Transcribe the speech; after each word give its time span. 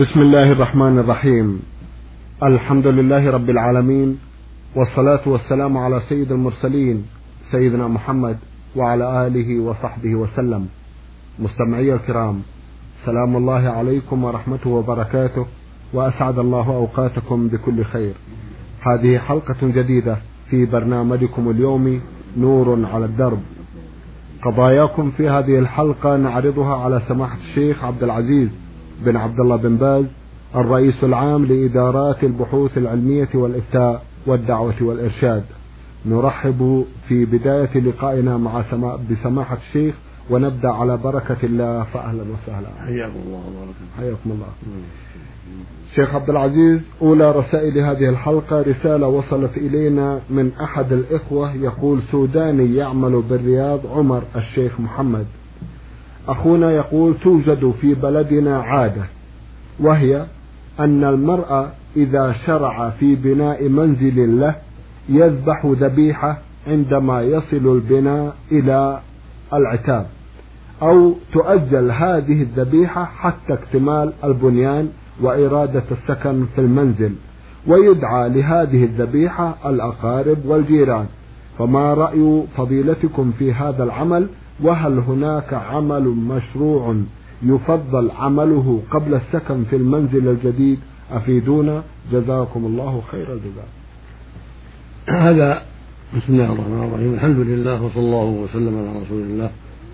بسم 0.00 0.20
الله 0.20 0.52
الرحمن 0.52 0.98
الرحيم. 0.98 1.62
الحمد 2.42 2.86
لله 2.86 3.30
رب 3.30 3.50
العالمين 3.50 4.18
والصلاة 4.76 5.20
والسلام 5.26 5.78
على 5.78 6.00
سيد 6.08 6.32
المرسلين 6.32 7.04
سيدنا 7.50 7.88
محمد 7.88 8.38
وعلى 8.76 9.26
آله 9.26 9.60
وصحبه 9.60 10.14
وسلم. 10.14 10.66
مستمعي 11.38 11.94
الكرام 11.94 12.42
سلام 13.04 13.36
الله 13.36 13.68
عليكم 13.68 14.24
ورحمته 14.24 14.70
وبركاته 14.70 15.46
وأسعد 15.92 16.38
الله 16.38 16.66
أوقاتكم 16.66 17.48
بكل 17.48 17.84
خير. 17.84 18.14
هذه 18.80 19.18
حلقة 19.18 19.60
جديدة 19.62 20.16
في 20.50 20.66
برنامجكم 20.66 21.50
اليومي 21.50 22.00
نور 22.36 22.86
على 22.92 23.04
الدرب. 23.04 23.42
قضاياكم 24.42 25.10
في 25.10 25.28
هذه 25.28 25.58
الحلقة 25.58 26.16
نعرضها 26.16 26.76
على 26.76 27.02
سماحة 27.08 27.36
الشيخ 27.36 27.84
عبد 27.84 28.02
العزيز 28.02 28.48
بن 29.04 29.16
عبد 29.16 29.40
الله 29.40 29.56
بن 29.56 29.76
باز 29.76 30.04
الرئيس 30.56 31.04
العام 31.04 31.44
لإدارات 31.44 32.24
البحوث 32.24 32.78
العلمية 32.78 33.28
والإفتاء 33.34 34.02
والدعوة 34.26 34.74
والإرشاد. 34.80 35.44
نرحب 36.06 36.84
في 37.08 37.24
بداية 37.24 37.80
لقائنا 37.80 38.36
مع 38.36 38.62
سما 38.70 38.98
بسماحة 39.10 39.56
الشيخ 39.56 39.94
ونبدأ 40.30 40.68
على 40.68 40.96
بركة 40.96 41.36
الله. 41.42 41.82
فأهلا 41.82 42.22
وسهلا. 42.22 42.68
حياكم 42.86 43.20
الله 43.26 43.38
وبارك 43.38 43.74
حياكم 43.98 44.30
الله. 44.30 44.46
شيخ 45.94 46.14
عبد 46.14 46.30
العزيز 46.30 46.80
أولى 47.02 47.32
رسائل 47.32 47.78
هذه 47.78 48.08
الحلقة. 48.08 48.62
رسالة 48.62 49.08
وصلت 49.08 49.56
إلينا 49.56 50.20
من 50.30 50.52
أحد 50.60 50.92
الإخوة 50.92 51.54
يقول 51.54 52.00
سوداني 52.12 52.76
يعمل 52.76 53.22
بالرياض 53.30 53.80
عمر 53.86 54.22
الشيخ 54.36 54.80
محمد. 54.80 55.26
أخونا 56.28 56.70
يقول 56.70 57.14
توجد 57.22 57.74
في 57.80 57.94
بلدنا 57.94 58.58
عادة 58.60 59.02
وهي 59.80 60.26
أن 60.80 61.04
المرأة 61.04 61.70
إذا 61.96 62.32
شرع 62.46 62.90
في 62.90 63.14
بناء 63.14 63.68
منزل 63.68 64.40
له 64.40 64.54
يذبح 65.08 65.66
ذبيحة 65.66 66.38
عندما 66.66 67.22
يصل 67.22 67.72
البناء 67.74 68.36
إلى 68.52 69.00
العتاب 69.52 70.06
أو 70.82 71.14
تؤجل 71.32 71.90
هذه 71.90 72.42
الذبيحة 72.42 73.04
حتى 73.04 73.52
اكتمال 73.52 74.12
البنيان 74.24 74.88
وإرادة 75.20 75.84
السكن 75.90 76.46
في 76.54 76.60
المنزل 76.60 77.12
ويدعى 77.66 78.28
لهذه 78.28 78.84
الذبيحة 78.84 79.54
الأقارب 79.66 80.38
والجيران. 80.46 81.06
فما 81.58 81.94
رأي 81.94 82.42
فضيلتكم 82.56 83.32
في 83.38 83.52
هذا 83.52 83.84
العمل؟ 83.84 84.28
وهل 84.60 84.98
هناك 84.98 85.54
عمل 85.54 86.02
مشروع 86.04 86.96
يفضل 87.42 88.10
عمله 88.10 88.82
قبل 88.90 89.14
السكن 89.14 89.64
في 89.64 89.76
المنزل 89.76 90.28
الجديد؟ 90.28 90.78
أفيدونا؟ 91.10 91.82
جزاكم 92.12 92.64
الله 92.64 93.02
خير 93.10 93.32
الجزاء. 93.32 93.68
هذا 95.08 95.62
بسم 96.16 96.32
الله 96.32 96.52
الرحمن 96.52 96.82
الرحيم. 96.84 97.14
الحمد 97.14 97.38
لله 97.38 97.82
وصلى 97.82 98.02
الله 98.02 98.24
وسلم 98.24 98.78
على 98.78 99.02
رسول 99.02 99.22
الله 99.22 99.50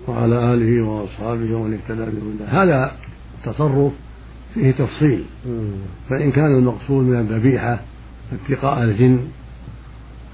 وعلى 0.07 0.53
آله 0.53 0.81
وأصحابه 0.81 1.55
ومن 1.55 1.73
اهتدى 1.73 2.05
بهداه. 2.05 2.63
هذا 2.63 2.91
تصرف 3.45 3.91
فيه 4.53 4.71
تفصيل. 4.71 5.23
فإن 6.09 6.31
كان 6.31 6.55
المقصود 6.55 7.05
من 7.05 7.19
الذبيحة 7.19 7.81
اتقاء 8.33 8.83
الجن 8.83 9.19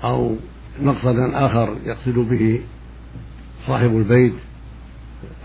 أو 0.03 0.35
مقصدا 0.81 1.45
آخر 1.45 1.75
يقصد 1.85 2.29
به 2.29 2.59
صاحب 3.67 3.97
البيت 3.97 4.33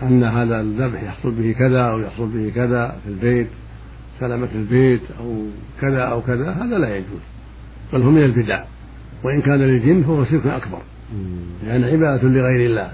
أن 0.01 0.23
هذا 0.23 0.61
الذبح 0.61 1.03
يحصل 1.03 1.31
به 1.31 1.55
كذا 1.59 1.81
أو 1.81 1.99
يحصل 1.99 2.27
به 2.27 2.51
كذا 2.55 2.97
في 3.03 3.09
البيت 3.09 3.47
سلامة 4.19 4.49
البيت 4.55 5.01
أو 5.19 5.45
كذا 5.81 6.01
أو 6.01 6.21
كذا 6.21 6.51
هذا 6.51 6.77
لا 6.77 6.95
يجوز 6.95 7.21
بل 7.93 8.01
هو 8.01 8.11
من 8.11 8.23
البدع 8.23 8.63
وإن 9.23 9.41
كان 9.41 9.59
للجن 9.59 10.03
فهو 10.03 10.25
شرك 10.25 10.47
أكبر 10.47 10.81
لأن 11.63 11.81
يعني 11.81 11.85
عبادة 11.85 12.27
لغير 12.27 12.69
الله. 12.69 12.91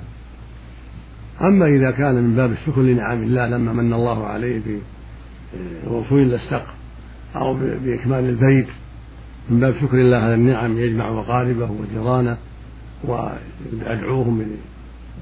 أما 1.42 1.66
إذا 1.66 1.92
كان 1.92 2.16
من 2.16 2.36
باب 2.36 2.52
الشكر 2.52 2.82
لنعم 2.82 3.24
الله 3.24 3.48
لما 3.48 3.74
من 3.74 3.94
الله 3.94 4.28
عليه 4.28 4.62
بالوصول 5.84 6.22
إلى 6.22 6.36
السقف 6.36 6.74
أو 7.36 7.54
بإكمال 7.54 8.30
البيت 8.30 8.68
من 9.50 9.60
باب 9.60 9.76
شكر 9.82 9.98
الله 9.98 10.18
على 10.18 10.34
النعم 10.34 10.78
يجمع 10.78 11.10
أقاربه 11.10 11.72
وجيرانه 11.72 12.38
ويدعوهم 13.04 14.46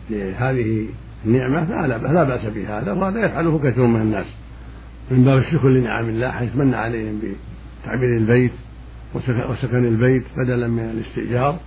لهذه 0.10 0.86
النعمة 1.26 1.66
فلا 1.66 1.98
لا 2.14 2.24
بأس 2.24 2.46
بهذا 2.46 2.92
وهذا 2.92 3.26
يفعله 3.26 3.60
كثير 3.60 3.86
من 3.86 4.02
الناس. 4.02 4.26
من 5.12 5.24
باب 5.24 5.38
الشكر 5.38 5.70
لنعم 5.70 6.10
الله 6.10 6.32
حيث 6.32 6.56
من 6.56 6.74
عليهم 6.74 7.20
بتعبير 7.20 8.18
البيت 8.18 8.52
وسكن 9.16 9.86
البيت 9.88 10.24
بدلا 10.38 10.68
من 10.68 10.80
الاستئجار 10.80 11.60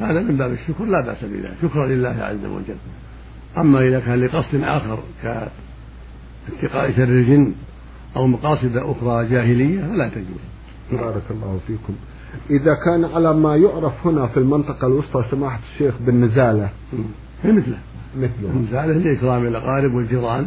هذا 0.00 0.22
من 0.22 0.36
باب 0.36 0.52
الشكر 0.52 0.84
لا 0.84 1.00
بأس 1.00 1.24
بذلك. 1.24 1.54
شكرا 1.62 1.86
لله 1.86 2.08
عز 2.08 2.44
وجل. 2.44 2.76
أما 3.58 3.80
إذا 3.80 4.00
كان 4.00 4.20
لقصد 4.20 4.54
آخر 4.54 4.98
كاتقاء 5.22 6.92
شر 6.92 7.02
الجن 7.02 7.52
أو 8.16 8.26
مقاصد 8.26 8.76
أخرى 8.76 9.28
جاهلية 9.28 9.80
فلا 9.80 10.08
تجوز. 10.08 10.42
بارك 10.92 11.22
الله 11.30 11.60
فيكم. 11.66 11.94
إذا 12.50 12.74
كان 12.84 13.04
على 13.04 13.34
ما 13.34 13.56
يعرف 13.56 14.06
هنا 14.06 14.26
في 14.26 14.36
المنطقة 14.36 14.86
الوسطى 14.86 15.24
سماحة 15.30 15.60
الشيخ 15.72 15.94
بالنزالة 16.06 16.70
مثله. 17.50 17.78
مثله. 18.16 18.50
النزالة 18.54 18.92
لإكرام 18.92 19.46
الأقارب 19.46 19.94
والجيران. 19.94 20.46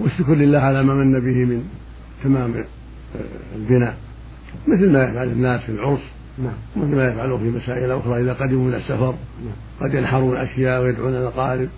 والشكر 0.00 0.34
لله 0.34 0.58
على 0.58 0.82
ما 0.82 0.94
من 0.94 1.20
به 1.20 1.44
من 1.44 1.64
تمام 2.24 2.64
البناء. 3.56 3.96
مثل 4.68 4.92
ما 4.92 5.04
يفعل 5.04 5.28
الناس 5.28 5.60
في 5.60 5.72
العرس. 5.72 6.00
نعم. 6.38 6.52
مثل 6.76 6.96
ما 6.96 7.08
يفعلون 7.08 7.38
في 7.38 7.56
مسائل 7.56 7.90
أخرى. 7.90 8.22
إذا 8.22 8.32
قدموا 8.32 8.68
من 8.68 8.74
السفر 8.74 9.14
نعم. 9.44 9.54
قد 9.80 9.94
ينحرون 9.94 10.36
أشياء 10.36 10.82
ويدعون 10.82 11.14
الأقارب 11.14 11.68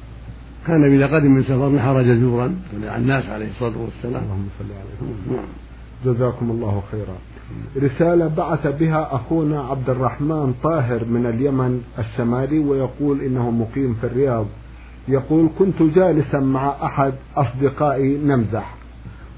كان 0.66 0.94
إذا 0.94 1.06
قدم 1.06 1.30
من 1.30 1.42
سفر 1.42 1.68
نحر 1.68 2.02
جزورا. 2.02 2.56
على 2.84 3.02
الناس 3.02 3.26
عليه 3.26 3.48
الصلاة 3.48 3.78
والسلام. 3.78 4.22
اللهم 4.22 4.48
صل 4.58 4.64
عليه 4.64 5.36
نعم. 5.36 5.46
جزاكم 6.06 6.50
الله 6.50 6.82
خيرا. 6.92 7.16
رسالة 7.76 8.26
بعث 8.36 8.66
بها 8.66 9.14
أخونا 9.14 9.62
عبد 9.62 9.90
الرحمن 9.90 10.54
طاهر 10.62 11.04
من 11.04 11.26
اليمن 11.26 11.82
الشمالي 11.98 12.58
ويقول 12.58 13.20
إنه 13.20 13.50
مقيم 13.50 13.94
في 14.00 14.06
الرياض. 14.06 14.46
يقول 15.08 15.48
كنت 15.58 15.82
جالسا 15.82 16.40
مع 16.40 16.74
أحد 16.82 17.12
أصدقائي 17.36 18.18
نمزح 18.18 18.74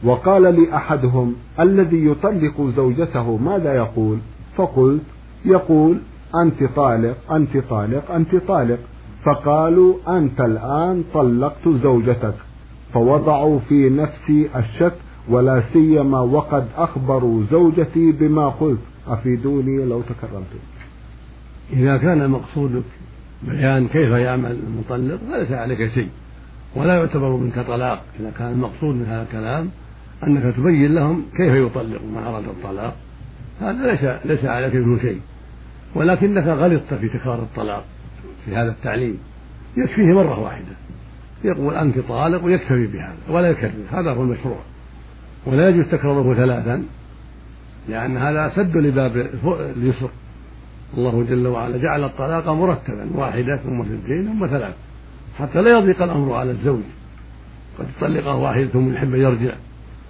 وقال 0.04 0.42
لي 0.42 0.76
أحدهم 0.76 1.34
الذي 1.60 2.06
يطلق 2.06 2.60
زوجته 2.76 3.36
ماذا 3.36 3.74
يقول؟ 3.74 4.18
فقلت 4.56 5.02
يقول 5.44 5.98
أنت 6.42 6.64
طالق 6.76 7.32
أنت 7.32 7.56
طالق 7.56 8.10
أنت 8.10 8.36
طالق. 8.36 8.78
فقالوا 9.24 9.94
أنت 10.08 10.40
الآن 10.40 11.04
طلقت 11.14 11.68
زوجتك 11.82 12.34
فوضعوا 12.94 13.58
في 13.58 13.90
نفسي 13.90 14.48
الشك 14.56 14.94
ولا 15.28 15.62
سيما 15.72 16.20
وقد 16.20 16.66
أخبروا 16.76 17.44
زوجتي 17.44 18.12
بما 18.12 18.48
قلت. 18.48 18.78
أفيدوني 19.06 19.84
لو 19.84 20.02
تكرمتم. 20.02 20.58
إذا 21.72 21.96
كان 21.96 22.30
مقصودك 22.30 22.84
بيان 23.42 23.88
كيف 23.88 24.10
يعمل 24.10 24.50
المطلق 24.50 25.20
فليس 25.30 25.52
عليك 25.52 25.92
شيء. 25.94 26.08
ولا 26.76 26.94
يعتبر 26.94 27.36
منك 27.36 27.58
طلاق. 27.58 28.02
إذا 28.20 28.30
كان 28.30 28.52
المقصود 28.52 28.94
من 28.94 29.06
هذا 29.06 29.22
الكلام 29.22 29.70
أنك 30.26 30.54
تبين 30.56 30.94
لهم 30.94 31.24
كيف 31.36 31.52
يطلق 31.54 32.00
من 32.02 32.22
أراد 32.26 32.44
الطلاق. 32.44 32.96
هذا 33.60 33.92
ليس 33.92 34.04
ليس 34.24 34.44
عليك 34.44 34.74
منه 34.74 34.98
شيء. 34.98 35.20
ولكنك 35.94 36.46
غلطت 36.46 36.94
في 36.94 37.08
تكرار 37.08 37.38
الطلاق 37.38 37.84
في 38.44 38.56
هذا 38.56 38.70
التعليم. 38.70 39.18
يكفيه 39.76 40.12
مرة 40.12 40.40
واحدة. 40.40 40.76
يقول 41.44 41.74
أنت 41.74 41.98
طالق 41.98 42.44
ويكتفي 42.44 42.86
بهذا 42.86 43.16
ولا 43.30 43.50
يكرر 43.50 43.72
هذا 43.90 44.10
هو 44.10 44.22
المشروع. 44.22 44.58
ولا 45.46 45.68
يجوز 45.68 45.84
تكرره 45.86 46.34
ثلاثا 46.34 46.84
لأن 47.88 48.16
هذا 48.16 48.52
سد 48.56 48.76
لباب 48.76 49.30
اليسر. 49.76 50.10
الله 50.96 51.24
جل 51.28 51.46
وعلا 51.46 51.78
جعل 51.78 52.04
الطلاق 52.04 52.48
مرتبا 52.48 53.10
واحدة 53.14 53.56
ثم 53.56 53.80
اثنتين 53.80 54.26
ثم 54.32 54.46
ثلاث. 54.46 54.74
حتى 55.38 55.62
لا 55.62 55.78
يضيق 55.78 56.02
الأمر 56.02 56.34
على 56.34 56.50
الزوج. 56.50 56.82
قد 57.78 57.86
يطلقه 57.96 58.36
واحدة 58.36 58.66
ثم 58.66 58.92
يحب 58.92 59.14
أن 59.14 59.20
يرجع 59.20 59.54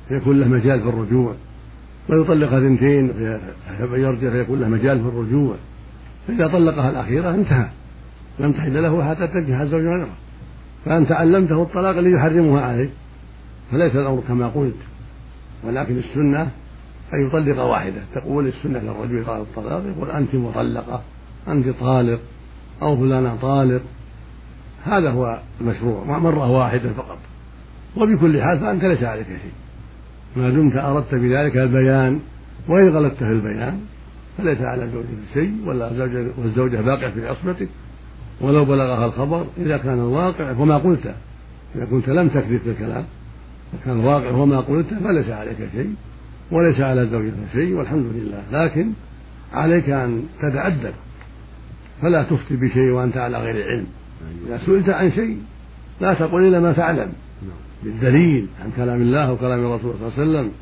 فيكون 0.08 0.40
له 0.40 0.48
مجال 0.48 0.80
في 0.80 0.88
الرجوع. 0.88 1.34
ويطلق 2.08 2.52
اثنتين 2.52 3.12
فيحب 3.12 3.94
أن 3.94 4.00
يرجع 4.00 4.30
فيكون 4.30 4.60
له 4.60 4.68
مجال 4.68 5.00
في 5.02 5.08
الرجوع. 5.08 5.54
فإذا 6.28 6.46
طلقها 6.46 6.90
الأخيرة 6.90 7.34
انتهى. 7.34 7.68
لم 8.38 8.52
تحل 8.52 8.82
له 8.82 9.10
حتى 9.10 9.26
تنكح 9.26 9.62
زوج 9.62 9.82
غيره. 9.82 10.16
فأنت 10.84 11.12
علمته 11.12 11.62
الطلاق 11.62 11.96
الذي 11.96 12.10
يحرمها 12.10 12.60
عليه 12.60 12.90
فليس 13.70 13.96
الأمر 13.96 14.22
كما 14.28 14.48
قلت. 14.48 14.76
ولكن 15.64 15.98
السنة 15.98 16.42
أن 17.14 17.26
يطلق 17.26 17.62
واحدة. 17.62 18.00
تقول 18.14 18.46
السنة 18.46 18.78
للرجل 18.78 19.24
قال 19.24 19.40
الطلاق 19.40 19.82
يقول 19.96 20.10
أنت 20.10 20.34
مطلقة 20.34 21.02
أنت 21.48 21.68
طالق 21.68 22.20
أو 22.82 22.96
فلانة 22.96 23.36
طالق. 23.42 23.82
هذا 24.84 25.10
هو 25.10 25.38
المشروع 25.60 26.18
مرة 26.18 26.50
واحدة 26.50 26.92
فقط. 26.92 27.18
وبكل 27.96 28.42
حال 28.42 28.58
فأنت 28.58 28.84
ليس 28.84 29.02
عليك 29.02 29.26
شيء. 29.26 29.52
ما 30.36 30.50
دمت 30.50 30.76
أردت 30.76 31.14
بذلك 31.14 31.56
البيان. 31.56 32.20
وإن 32.68 32.88
غلطت 32.88 33.16
في 33.16 33.24
البيان 33.24 33.80
فليس 34.38 34.60
على 34.60 34.88
زوجك 34.88 35.06
شيء 35.34 35.54
ولا 35.66 35.94
زوجة 35.94 36.26
والزوجة 36.38 36.80
باقية 36.80 37.08
في 37.08 37.28
عصمتك. 37.28 37.68
ولو 38.40 38.64
بلغها 38.64 39.06
الخبر 39.06 39.46
إذا 39.58 39.76
كان 39.76 39.98
الواقع 39.98 40.52
هو 40.52 40.64
ما 40.64 40.78
قلته 40.78 41.14
إذا 41.76 41.84
كنت 41.84 42.08
لم 42.08 42.28
تكذب 42.28 42.58
في 42.58 42.70
الكلام 42.70 43.04
فكان 43.72 44.00
الواقع 44.00 44.30
هو 44.30 44.46
ما 44.46 44.60
قلته 44.60 45.00
فليس 45.00 45.28
عليك 45.28 45.56
شيء 45.72 45.94
وليس 46.52 46.80
على 46.80 47.06
زوجك 47.06 47.32
شيء 47.52 47.74
والحمد 47.74 48.06
لله. 48.14 48.64
لكن 48.64 48.92
عليك 49.52 49.90
أن 49.90 50.22
تتأدب 50.42 50.92
فلا 52.02 52.22
تفتي 52.22 52.56
بشيء 52.56 52.90
وأنت 52.90 53.16
على 53.16 53.38
غير 53.38 53.64
علم. 53.68 53.86
إذا 54.46 54.58
سئلت 54.66 54.88
عن 54.88 55.12
شيء 55.12 55.38
لا 56.00 56.14
تقل 56.14 56.48
إلا 56.48 56.60
ما 56.60 56.72
تعلم. 56.72 57.12
بالدليل 57.84 58.46
عن 58.64 58.70
كلام 58.76 59.02
الله 59.02 59.32
وكلام 59.32 59.60
الرسول 59.66 59.94
صلى 59.94 60.08
الله 60.08 60.18
عليه 60.18 60.30
وسلم 60.30 60.52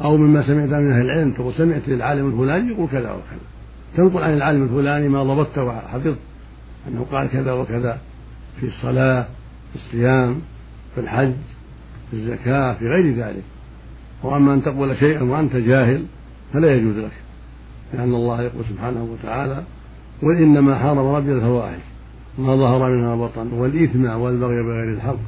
أو 0.00 0.16
مما 0.16 0.46
سمعت 0.46 0.68
من 0.68 0.90
أهل 0.90 1.04
العلم. 1.04 1.32
تقول 1.32 1.54
سمعت 1.54 1.88
للعالم 1.88 2.26
الفلاني 2.32 2.72
يقول 2.72 2.88
كذا 2.88 3.10
وكذا. 3.10 3.46
تنقل 3.96 4.22
عن 4.22 4.34
العالم 4.34 4.62
الفلاني 4.62 5.08
ما 5.08 5.22
ضبطته 5.22 5.64
وحفظت. 5.64 6.16
أنه 6.88 7.06
قال 7.12 7.28
كذا 7.28 7.52
وكذا 7.52 7.98
في 8.60 8.66
الصلاة 8.66 9.26
في 9.72 9.76
الصيام 9.76 10.40
في 10.94 11.00
الحج. 11.00 11.32
في 12.10 12.16
الزكاة 12.16 12.74
في 12.74 12.88
غير 12.88 13.14
ذلك. 13.14 13.42
وأما 14.22 14.54
أن 14.54 14.62
تقول 14.62 14.96
شيئا 14.96 15.22
وأنت 15.22 15.56
جاهل 15.56 16.04
فلا 16.52 16.74
يجوز 16.74 16.96
لك 16.96 17.12
لأن 17.94 18.14
الله 18.14 18.42
يقول 18.42 18.64
سبحانه 18.64 19.08
وتعالى 19.12 19.62
قل 20.22 20.36
إنما 20.36 20.78
حرم 20.78 20.98
ربي 20.98 21.32
الفواحش 21.32 21.80
ما 22.38 22.56
ظهر 22.56 22.90
منها 22.90 23.16
بطن 23.16 23.52
والإثم 23.52 24.04
والبغي 24.04 24.62
بغير 24.62 24.92
الحق 24.94 25.18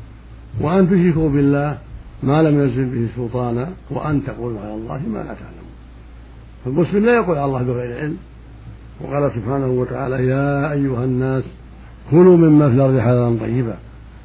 وأن 0.61 0.91
تشركوا 0.91 1.29
بالله 1.29 1.79
ما 2.23 2.43
لم 2.43 2.63
ينزل 2.63 2.85
به 2.85 3.09
سلطانا 3.17 3.69
وأن 3.91 4.25
تقولوا 4.25 4.61
على 4.61 4.75
الله 4.75 4.99
ما 4.99 5.19
لا 5.19 5.25
تعلمون. 5.25 5.69
فالمسلم 6.65 7.05
لا 7.05 7.15
يقول 7.15 7.37
على 7.37 7.45
الله 7.45 7.63
بغير 7.63 7.99
علم. 7.99 8.17
وقال 9.01 9.31
سبحانه 9.33 9.67
وتعالى 9.67 10.27
يا 10.27 10.73
أيها 10.73 11.05
الناس 11.05 11.45
كلوا 12.11 12.37
مما 12.37 12.69
في 12.69 12.75
الأرض 12.75 12.99
حلالا 12.99 13.39
طيبا 13.41 13.77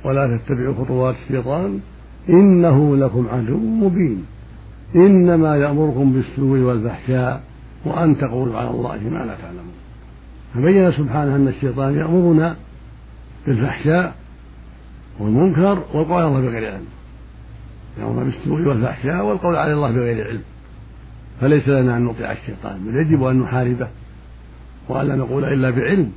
ولا 0.06 0.38
تتبعوا 0.38 0.74
خطوات 0.74 1.16
الشيطان 1.24 1.80
إنه 2.30 2.96
لكم 2.96 3.28
عدو 3.28 3.58
مبين. 3.58 4.26
إنما 4.96 5.56
يأمركم 5.56 6.14
بالسوء 6.14 6.60
والفحشاء 6.60 7.44
وأن 7.86 8.18
تقولوا 8.18 8.58
على 8.58 8.70
الله 8.70 8.98
ما 8.98 9.26
لا 9.26 9.36
تعلمون. 9.42 9.74
فبين 10.54 10.92
سبحانه 10.92 11.36
أن 11.36 11.48
الشيطان 11.48 11.96
يأمرنا 11.98 12.56
بالفحشاء 13.48 14.16
والمنكر 15.20 15.84
والقول 15.94 16.22
على 16.22 16.28
الله 16.28 16.42
بغير 16.42 16.72
علم. 16.74 16.86
يأمرنا 18.00 18.24
بالسوء 18.24 18.68
والفحشاء 18.68 19.26
والقول 19.26 19.56
على 19.56 19.74
الله 19.74 19.92
بغير 19.92 20.28
علم. 20.28 20.42
فليس 21.42 21.68
لنا 21.68 21.98
أن 21.98 22.04
نطيع 22.04 22.32
الشيطان 22.32 22.80
بل 22.80 22.96
يجب 22.96 23.24
أن 23.24 23.40
نحاربه 23.40 23.88
وألا 24.90 25.16
نقول 25.16 25.44
إلا 25.44 25.70
بعلم 25.70 26.12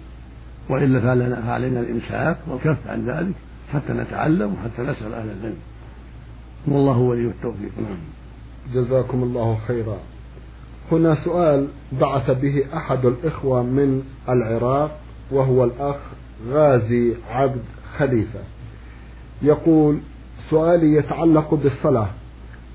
وإلا 0.69 1.01
فعلينا 1.47 1.81
الإمساك 1.81 2.39
والكف 2.49 2.87
عن 2.87 3.07
ذلك 3.07 3.35
حتى 3.73 3.93
نتعلم 3.93 4.55
وحتى 4.55 4.83
نسأل 4.83 5.15
أهل 5.15 5.29
العلم. 5.41 5.57
والله 6.69 6.99
ولي 6.99 7.29
التوفيق. 7.29 7.73
نعم. 7.79 7.99
جزاكم 8.75 9.23
الله 9.23 9.59
خيرا. 9.69 9.99
هنا 10.93 11.15
سؤال 11.25 11.69
بعث 12.01 12.31
به 12.31 12.65
أحد 12.77 13.07
الإخوة 13.07 13.63
من 13.63 14.03
العراق 14.29 14.99
وهو 15.31 15.65
الأخ 15.65 15.97
غازي 16.51 17.15
عبد 17.31 17.63
خليفة. 17.99 18.41
يقول 19.43 19.99
سؤالي 20.51 20.97
يتعلق 20.97 21.55
بالصلاة. 21.55 22.09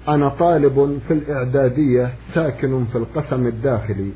أنا 0.08 0.30
طالب 0.30 1.00
في 1.08 1.14
الإعدادية 1.14 2.14
ساكن 2.34 2.86
في 2.86 2.98
القسم 2.98 3.48
الداخلي. 3.48 4.12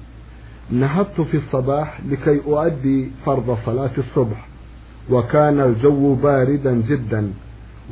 نهضت 0.72 1.22
في 1.22 1.38
الصباح 1.38 2.00
لكي 2.10 2.42
أؤدي 2.48 3.12
فرض 3.26 3.58
صلاة 3.66 3.92
الصبح 3.98 4.48
وكان 5.10 5.60
الجو 5.60 6.16
باردا 6.16 6.74
جدا. 6.74 7.32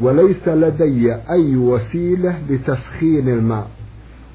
وليس 0.02 0.48
لدي 0.48 1.14
أي 1.14 1.56
وسيلة 1.56 2.40
لتسخين 2.50 3.30
الماء 3.30 3.68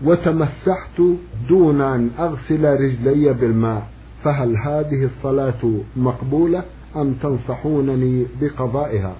وتمسحت 0.04 1.00
دون 1.48 1.80
أن 1.80 2.10
أغسل 2.18 2.64
رجلي 2.64 3.32
بالماء. 3.32 3.88
فهل 4.24 4.56
هذه 4.56 5.04
الصلاة 5.04 5.80
مقبولة 5.96 6.64
أم 6.96 7.12
تنصحونني 7.12 8.26
بقضائها؟ 8.40 9.16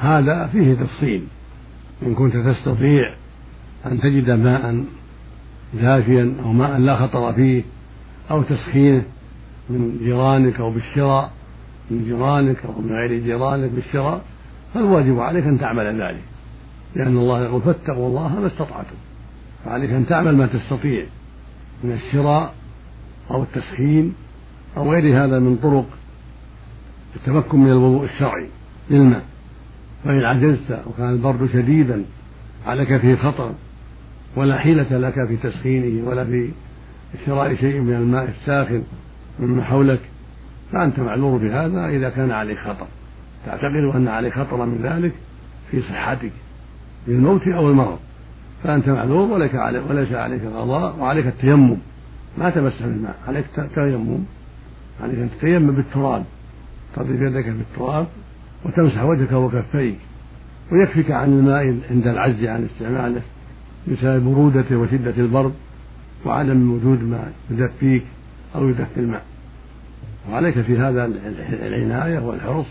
هذا 0.00 0.46
فيه 0.46 0.74
تفصيل. 0.74 1.24
إن 2.02 2.14
كنت 2.14 2.36
تستطيع 2.36 3.14
أن 3.86 4.00
تجد 4.00 4.30
ماء 4.30 4.84
دافيا 5.74 6.34
أو 6.44 6.52
ماء 6.52 6.78
لا 6.78 6.96
خطر 6.96 7.32
فيه 7.32 7.62
أو 8.30 8.42
تسخينه 8.42 9.02
من 9.70 9.98
جيرانك 10.02 10.60
أو 10.60 10.70
بالشراء 10.70 11.32
من 11.90 12.04
جيرانك 12.04 12.56
أو 12.64 12.80
من 12.80 12.92
غير 12.92 13.20
جيرانك 13.22 13.70
بالشراء 13.70 14.24
فالواجب 14.74 15.20
عليك 15.20 15.44
أن 15.44 15.58
تعمل 15.58 16.02
ذلك. 16.02 16.22
لأن 16.94 17.16
الله 17.16 17.44
يقول 17.44 17.62
فاتقوا 17.62 18.08
الله 18.08 18.40
ما 18.40 18.46
استطعتم. 18.46 18.96
فعليك 19.64 19.90
أن 19.90 20.06
تعمل 20.06 20.36
ما 20.36 20.46
تستطيع 20.46 21.06
من 21.84 21.92
الشراء 21.92 22.54
أو 23.30 23.42
التسخين 23.42 24.14
أو 24.76 24.92
غير 24.92 25.24
هذا 25.24 25.38
من 25.38 25.56
طرق 25.56 25.86
التمكن 27.16 27.58
من 27.58 27.70
الوضوء 27.70 28.04
الشرعي 28.04 28.48
للماء. 28.90 29.24
فإن 30.04 30.24
عجزت 30.24 30.82
وكان 30.86 31.10
البرد 31.10 31.48
شديدا 31.52 32.04
عليك 32.66 32.96
فيه 32.96 33.14
خطر 33.14 33.52
ولا 34.36 34.58
حيلة 34.58 34.98
لك 34.98 35.14
في 35.28 35.36
تسخينه 35.36 36.08
ولا 36.08 36.24
في 36.24 36.50
شراء 37.26 37.54
شيء 37.54 37.80
من 37.80 37.94
الماء 37.94 38.28
الساخن 38.28 38.82
مما 39.40 39.64
حولك 39.64 40.00
فأنت 40.72 41.00
معذور 41.00 41.38
بهذا 41.38 41.88
إذا 41.88 42.10
كان 42.10 42.30
عليك 42.30 42.58
خطر. 42.58 42.86
تعتقد 43.48 43.76
أن 43.76 44.08
عليك 44.08 44.32
خطر 44.32 44.66
من 44.66 44.78
ذلك 44.82 45.12
في 45.70 45.82
صحتك 45.82 46.32
بالموت 47.06 47.48
أو 47.48 47.70
المرض. 47.70 47.98
فأنت 48.64 48.88
معذور 48.88 49.32
ولك 49.32 49.54
عليك 49.54 49.82
وليس 49.90 50.12
عليك 50.12 50.42
قضاء 50.44 50.96
وعليك 50.98 51.26
التيمم. 51.26 51.76
ما 52.38 52.50
تمسح 52.50 52.86
بالماء 52.86 53.16
عليك 53.28 53.44
تيمم. 53.74 54.18
عليك 55.02 55.18
أن 55.18 55.30
تتيمم 55.38 55.70
بالتراب. 55.70 56.24
تضرب 56.96 57.22
يدك 57.22 57.48
بالتراب 57.48 58.06
وتمسح 58.64 59.04
وجهك 59.04 59.32
وكفيك. 59.32 59.98
ويكفيك 60.72 61.10
عن 61.10 61.32
الماء 61.32 61.78
عند 61.90 62.06
العجز 62.06 62.44
عن 62.44 62.64
استعماله 62.64 63.22
بسبب 63.92 64.24
برودته 64.24 64.76
وشدة 64.76 65.14
البرد 65.18 65.52
وعدم 66.24 66.72
وجود 66.72 67.02
ما 67.02 67.32
يدفيك 67.50 68.04
أو 68.54 68.68
يدفي 68.68 69.00
الماء. 69.00 69.22
وعليك 70.30 70.60
في 70.60 70.78
هذا 70.78 71.04
العناية 71.62 72.18
والحرص 72.18 72.66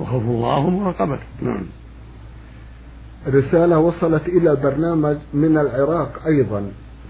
وخوف 0.00 0.22
الله 0.22 0.58
ومراقبته 0.58 1.22
نعم. 1.42 1.62
رسالة 3.28 3.78
وصلت 3.78 4.28
إلى 4.28 4.50
البرنامج 4.50 5.16
من 5.34 5.58
العراق 5.58 6.22
أيضا. 6.26 6.62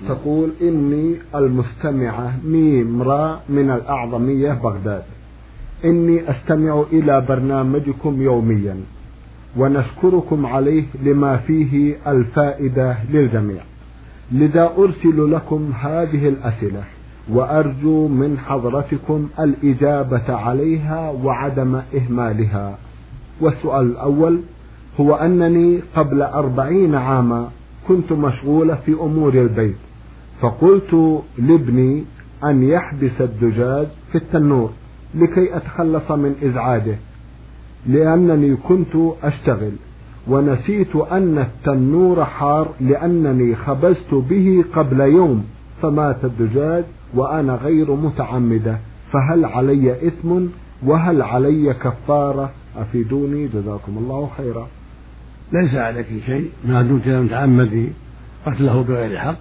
تقول 0.09 0.53
إني 0.63 1.17
المستمعة 1.35 2.33
ميم 2.45 3.03
را 3.03 3.41
من 3.49 3.71
الأعظمية 3.71 4.53
بغداد. 4.53 5.03
إني 5.85 6.31
أستمع 6.31 6.85
إلى 6.93 7.21
برنامجكم 7.21 8.23
يوميا 8.23 8.77
ونشكركم 9.57 10.47
عليه 10.47 10.85
لما 11.03 11.37
فيه 11.37 11.97
الفائدة 12.07 12.97
للجميع. 13.11 13.63
لذا 14.33 14.75
أرسل 14.79 15.33
لكم 15.33 15.73
هذه 15.81 16.29
الأسئلة. 16.29 16.85
وأرجو 17.29 18.09
من 18.09 18.39
حضرتكم 18.39 19.29
الإجابة 19.41 20.35
عليها 20.35 21.11
وعدم 21.11 21.81
إهمالها. 21.97 22.79
والسؤال 23.41 23.87
الأول 23.87 24.41
هو 25.01 25.15
أنني 25.15 25.81
قبل 25.97 26.23
أربعين 26.23 26.95
عاما 26.95 27.49
كنت 27.89 28.13
مشغولة 28.13 28.75
في 28.75 28.93
أمور 28.93 29.35
البيت 29.35 29.77
فقلت 30.41 31.23
لابني 31.39 32.05
أن 32.45 32.63
يحبس 32.63 33.21
الدجاج 33.21 33.87
في 34.13 34.19
التنور 34.19 34.71
لكي 35.15 35.57
أتخلص 35.57 36.11
من 36.11 36.35
إزعاجه 36.43 36.97
لأنني 37.87 38.57
كنت 38.57 38.97
أشتغل 39.23 39.73
ونسيت 40.29 40.97
أن 40.97 41.39
التنور 41.39 42.25
حار 42.25 42.69
لأنني 42.81 43.57
خبزت 43.57 44.15
به 44.15 44.65
قبل 44.75 45.01
يوم. 45.01 45.45
فمات 45.83 46.25
الدجاج 46.25 46.85
وأنا 47.15 47.55
غير 47.55 47.95
متعمدة 47.95 48.79
فهل 49.13 49.45
علي 49.45 50.09
إثم 50.09 50.47
وهل 50.87 51.23
علي 51.23 51.75
كفارة؟ 51.75 52.51
أفيدوني 52.77 53.47
جزاكم 53.49 53.99
الله 53.99 54.31
خيرا. 54.37 54.69
ليس 55.53 55.75
عليك 55.75 56.07
شيء. 56.27 56.51
ما 56.65 56.83
دمت 56.83 57.07
لم 57.07 57.29
تعمدي 57.29 57.89
قتله 58.47 58.83
بغير 58.83 59.19
حق 59.19 59.37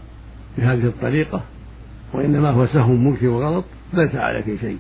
بهذه 0.58 0.86
الطريقة 0.86 1.41
وإنما 2.13 2.50
هو 2.50 2.65
سهو 2.65 2.93
ملك 2.93 3.24
وغلط 3.24 3.65
ليس 3.93 4.15
عليك 4.15 4.60
شيء. 4.62 4.77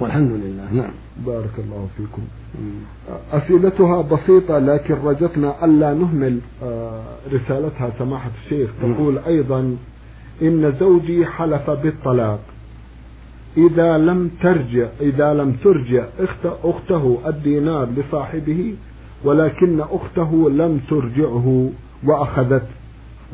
والحمد 0.00 0.30
لله 0.30 0.72
نعم. 0.72 0.90
بارك 1.26 1.54
الله 1.58 1.88
فيكم. 1.96 2.22
أسئلتها 3.32 4.02
بسيطة 4.02 4.58
لكن 4.58 4.94
رجتنا 4.94 5.64
ألا 5.64 5.94
نهمل 5.94 6.38
آه، 6.62 7.02
رسالتها 7.32 7.92
سماحة 7.98 8.30
الشيخ. 8.44 8.70
تقول 8.82 9.18
أيضا 9.18 9.76
إن 10.42 10.74
زوجي 10.80 11.26
حلف 11.26 11.70
بالطلاق. 11.70 12.40
إذا 13.56 13.98
لم 13.98 14.30
ترجع 14.42 14.86
إذا 15.00 15.34
لم 15.34 15.52
ترجع 15.52 16.04
أخته 16.64 17.18
الدينار 17.26 17.88
لصاحبه 17.96 18.74
ولكن 19.24 19.80
أخته 19.80 20.50
لم 20.50 20.80
ترجعه 20.90 21.70
وأخذته 22.04 22.68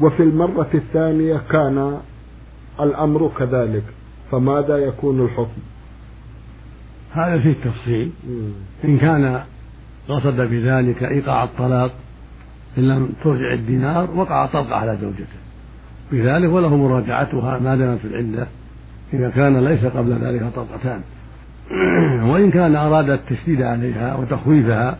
وفي 0.00 0.22
المرة 0.22 0.70
الثانية 0.74 1.42
كان 1.50 1.98
الأمر 2.80 3.30
كذلك. 3.38 3.84
فماذا 4.30 4.76
يكون 4.78 5.24
الحكم؟ 5.24 5.60
هذا 7.10 7.40
فيه 7.40 7.54
تفصيل. 7.64 8.10
إن 8.84 8.98
كان 8.98 9.42
قصد 10.08 10.36
بذلك 10.36 11.02
إيقاع 11.02 11.44
الطلاق 11.44 11.92
إن 12.78 12.88
لم 12.88 13.12
ترجع 13.24 13.52
الدينار 13.54 14.10
وقع 14.10 14.46
طلق 14.46 14.72
على 14.72 14.96
زوجته. 14.96 15.45
بذلك 16.12 16.52
وله 16.52 16.76
مراجعتها 16.76 17.58
ما 17.58 17.76
دامت 17.76 18.04
العدة 18.04 18.46
إذا 19.12 19.30
كان 19.30 19.64
ليس 19.64 19.84
قبل 19.84 20.12
ذلك 20.12 20.52
طلقتان 20.56 21.00
وإن 22.30 22.50
كان 22.50 22.76
أراد 22.76 23.10
التشديد 23.10 23.62
عليها 23.62 24.16
وتخويفها 24.16 24.98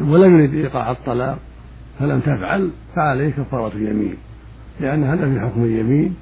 ولم 0.00 0.40
يرد 0.40 0.54
إيقاع 0.54 0.90
الطلاق 0.90 1.38
فلم 1.98 2.20
تفعل 2.20 2.70
فعليه 2.96 3.30
كفارة 3.30 3.72
اليمين. 3.76 4.16
لأن 4.80 5.04
هذا 5.04 5.34
في 5.34 5.40
حكم 5.40 5.64
اليمين 5.64 6.14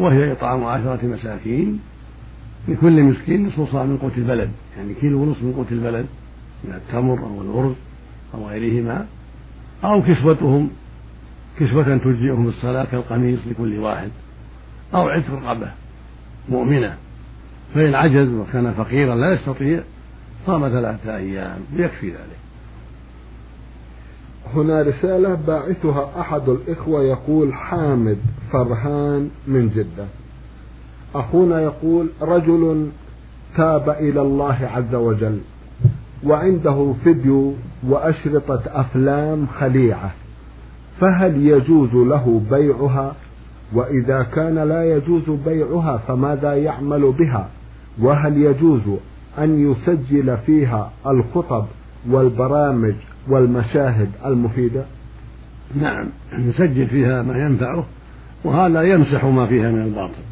وهي 0.00 0.32
إطعام 0.32 0.64
عشرة 0.64 1.06
مساكين 1.06 1.80
لكل 2.68 3.02
مسكين 3.02 3.46
نصف 3.46 3.72
صاع 3.72 3.84
من 3.84 3.96
قوت 3.96 4.18
البلد. 4.18 4.50
يعني 4.76 4.94
كيلو 4.94 5.22
ونصف 5.22 5.42
من 5.42 5.52
قوت 5.52 5.72
البلد 5.72 6.06
من 6.64 6.74
التمر 6.74 7.18
أو 7.18 7.42
الأرز 7.42 7.74
أو 8.34 8.48
غيرهما 8.48 9.06
أو 9.84 10.02
كسوتهم 10.02 10.70
كسوة 11.60 11.96
تجزئهم 11.96 12.48
الصلاة 12.48 12.84
كالقميص 12.84 13.38
لكل 13.46 13.78
واحد. 13.78 14.08
أو 14.94 15.08
عتق 15.08 15.34
رقبة 15.34 15.70
مؤمنة. 16.48 16.96
فإن 17.74 17.94
عجز 17.94 18.28
وكان 18.28 18.72
فقيرا 18.72 19.14
لا 19.14 19.32
يستطيع 19.32 19.82
صام 20.46 20.68
ثلاثة 20.68 21.16
أيام. 21.16 21.58
يكفي 21.76 22.10
ذلك. 22.10 22.38
هنا 24.54 24.82
رسالة 24.82 25.34
باعثها 25.34 26.20
أحد 26.20 26.48
الإخوة 26.48 27.02
يقول 27.02 27.54
حامد 27.54 28.18
فرهان 28.52 29.30
من 29.46 29.68
جدة. 29.68 30.06
أخونا 31.14 31.60
يقول 31.60 32.08
رجل 32.22 32.88
تاب 33.56 33.90
إلى 33.90 34.22
الله 34.22 34.70
عز 34.74 34.94
وجل 34.94 35.40
وعنده 36.24 36.94
فيديو 37.04 37.54
وأشرطة 37.88 38.62
أفلام 38.66 39.46
خليعة. 39.46 40.14
فهل 41.00 41.46
يجوز 41.46 41.94
له 41.94 42.42
بيعها؟ 42.50 43.14
وإذا 43.72 44.22
كان 44.22 44.58
لا 44.58 44.96
يجوز 44.96 45.30
بيعها 45.46 45.96
فماذا 45.96 46.54
يعمل 46.54 47.12
بها؟ 47.12 47.48
وهل 47.98 48.36
يجوز 48.36 48.82
أن 49.38 49.70
يسجل 49.70 50.36
فيها 50.46 50.92
الخطب 51.06 51.66
والبرامج 52.10 52.94
والمشاهد 53.28 54.08
المفيدة؟ 54.26 54.84
نعم 55.80 56.06
يسجل 56.32 56.86
فيها 56.86 57.22
ما 57.22 57.38
ينفعه 57.38 57.84
وهذا 58.44 58.82
يمسح 58.82 59.24
ما 59.24 59.46
فيها 59.46 59.70
من 59.70 59.82
الباطل. 59.82 60.22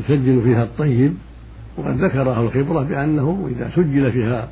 يسجل 0.00 0.42
فيها 0.42 0.64
الطيب 0.64 1.14
وقد 1.78 2.04
ذكر 2.04 2.30
أهل 2.30 2.44
الخبرة 2.44 2.82
بأنه 2.82 3.48
إذا 3.50 3.70
سجل 3.76 4.12
فيها 4.12 4.48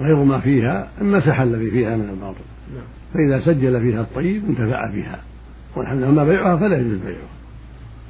غير 0.00 0.16
ما 0.16 0.40
فيها 0.40 0.88
مسح 1.00 1.40
الذي 1.40 1.70
فيها 1.70 1.96
من 1.96 2.08
الباطل. 2.08 2.44
نعم. 2.74 3.01
فإذا 3.14 3.40
سجل 3.40 3.80
فيها 3.80 4.00
الطيب 4.00 4.44
انتفع 4.48 4.90
بها 4.94 5.20
والحمد 5.76 5.98
لله 5.98 6.08
أما 6.08 6.24
بيعها 6.24 6.56
فلا 6.56 6.76
يجوز 6.76 6.98
بيعها 6.98 7.32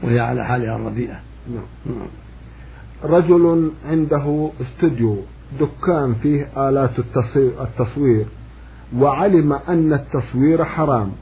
وهي 0.02 0.21
على 0.21 0.44
حالها 0.44 0.76
الرديئة. 0.76 1.21
نعم. 1.87 2.06
رجل 3.04 3.71
عنده 3.87 4.50
استوديو 4.61 5.16
دكان 5.61 6.14
فيه 6.14 6.68
آلات 6.68 6.90
التصوير 7.37 8.26
وعلم 8.99 9.52
أن 9.52 9.92
التصوير 9.92 10.64
حرام 10.64 11.12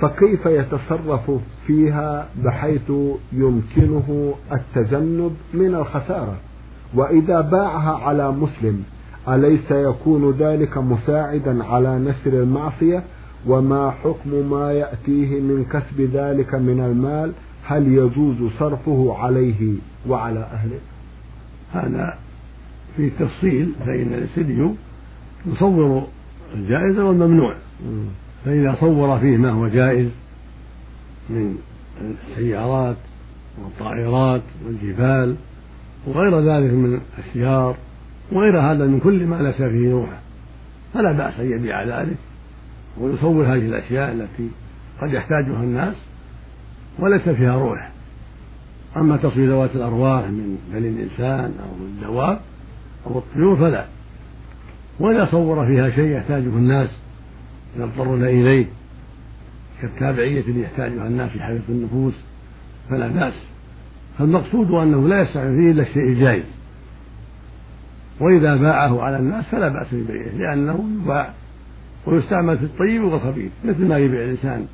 فكيف 0.00 0.46
يتصرف 0.46 1.30
فيها 1.66 2.28
بحيث 2.44 2.92
يمكنه 3.32 4.34
التجنب 4.52 5.36
من 5.54 5.74
الخسارة؟ 5.74 6.36
وإذا 6.94 7.40
باعها 7.40 8.04
على 8.04 8.30
مسلم 8.30 8.82
أليس 9.28 9.70
يكون 9.70 10.30
ذلك 10.30 10.78
مساعدا 10.78 11.64
على 11.64 11.98
نشر 11.98 12.42
المعصية؟ 12.42 13.04
وما 13.46 13.90
حكم 13.90 14.50
ما 14.50 14.72
يأتيه 14.72 15.40
من 15.40 15.64
كسب 15.64 16.00
ذلك 16.00 16.54
من 16.54 16.80
المال؟ 16.80 17.32
هل 17.64 17.88
يجوز 17.88 18.36
صرفه 18.58 19.14
عليه 19.18 19.72
وعلى 20.08 20.40
أهله؟ 20.40 20.78
هذا 21.72 22.18
في 22.96 23.10
تفصيل 23.10 23.72
فإن 23.86 24.14
الاستديو 24.14 24.74
يصور 25.46 26.06
الجائز 26.54 26.98
والممنوع. 26.98 27.56
فإذا 28.44 28.76
صور 28.80 29.18
فيه 29.18 29.36
ما 29.36 29.50
هو 29.50 29.68
جائز 29.68 30.08
من 31.30 31.56
السيارات 32.00 32.96
والطائرات 33.62 34.42
والجبال 34.66 35.36
وغير 36.06 36.40
ذلك 36.40 36.72
من 36.72 37.00
الأشجار 37.18 37.76
وغير 38.32 38.60
هذا 38.60 38.86
من 38.86 39.00
كل 39.00 39.26
ما 39.26 39.36
ليس 39.36 39.56
فيه 39.56 39.92
روح 39.92 40.20
فلا 40.94 41.12
بأس 41.12 41.40
أن 41.40 41.50
يبيع 41.50 42.00
ذلك. 42.00 42.16
ويصور 43.00 43.44
هذه 43.44 43.66
الأشياء 43.66 44.12
التي 44.12 44.48
قد 45.00 45.12
يحتاجها 45.12 45.62
الناس 45.62 45.96
وليس 46.98 47.28
فيها 47.28 47.58
روح. 47.58 47.90
أما 48.96 49.16
تصوير 49.16 49.48
ذوات 49.48 49.76
الأرواح 49.76 50.24
من 50.24 50.58
بني 50.72 50.88
الإنسان 50.88 51.54
أو 51.60 51.84
الدواب 51.84 52.40
أو 53.06 53.18
الطيور 53.18 53.56
فلا. 53.56 53.84
وإذا 55.00 55.24
صور 55.24 55.66
فيها 55.66 55.90
شيء 55.90 56.16
يحتاجه 56.16 56.48
الناس 56.48 56.88
يضطرون 57.78 58.24
إليه 58.24 58.66
كالتابعية 59.82 60.62
يحتاجها 60.62 61.06
الناس 61.06 61.30
في 61.30 61.40
حياة 61.40 61.62
النفوس 61.68 62.14
فلا 62.90 63.08
بأس. 63.08 63.34
فالمقصود 64.18 64.70
أنه 64.70 65.08
لا 65.08 65.22
يستعمل 65.22 65.56
فيه 65.56 65.70
إلا 65.70 65.82
الشيء 65.82 66.02
الجائز. 66.02 66.44
وإذا 68.20 68.56
باعه 68.56 69.02
على 69.02 69.16
الناس 69.16 69.44
فلا 69.44 69.68
بأس 69.68 69.86
ببيعه 69.92 70.34
لأنه 70.34 70.84
يباع 71.02 71.34
ويستعمل 72.06 72.58
في 72.58 72.64
الطيب 72.64 73.04
والخبيث 73.04 73.52
مثل 73.64 73.88
ما 73.88 73.98
يبيع 73.98 74.22
الإنسان 74.22 74.66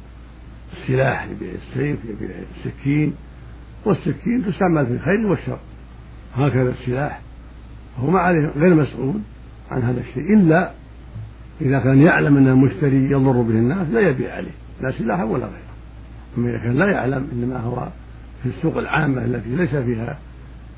السلاح 0.73 1.27
يبيع 1.27 1.53
السيف 1.55 1.99
يبيع 2.05 2.37
السكين. 2.57 3.15
والسكين 3.85 4.45
تستعمل 4.47 4.87
في 4.87 4.93
الخير 4.93 5.27
والشر 5.27 5.59
هكذا 6.37 6.71
السلاح. 6.71 7.21
هو 7.99 8.11
ما 8.11 8.21
عليه 8.21 8.47
غير 8.57 8.75
مسؤول 8.75 9.21
عن 9.71 9.83
هذا 9.83 10.01
الشيء 10.01 10.35
إلا 10.35 10.71
إذا 11.61 11.81
كان 11.81 12.03
يعلم 12.03 12.37
أن 12.37 12.49
المشتري 12.49 13.11
يضر 13.11 13.43
به 13.43 13.51
الناس 13.51 13.89
لا 13.89 14.01
يبيع 14.01 14.35
عليه 14.35 14.55
لا 14.81 14.91
سلاحا 14.91 15.25
ولا 15.25 15.47
غيره. 15.47 15.71
أما 16.39 16.51
إذا 16.51 16.59
كان 16.59 16.73
لا 16.73 16.91
يعلم 16.91 17.29
إنما 17.33 17.61
هو 17.61 17.89
في 18.43 18.49
السوق 18.49 18.77
العامة 18.77 19.25
التي 19.25 19.57
ليس 19.57 19.77
فيها 19.77 20.19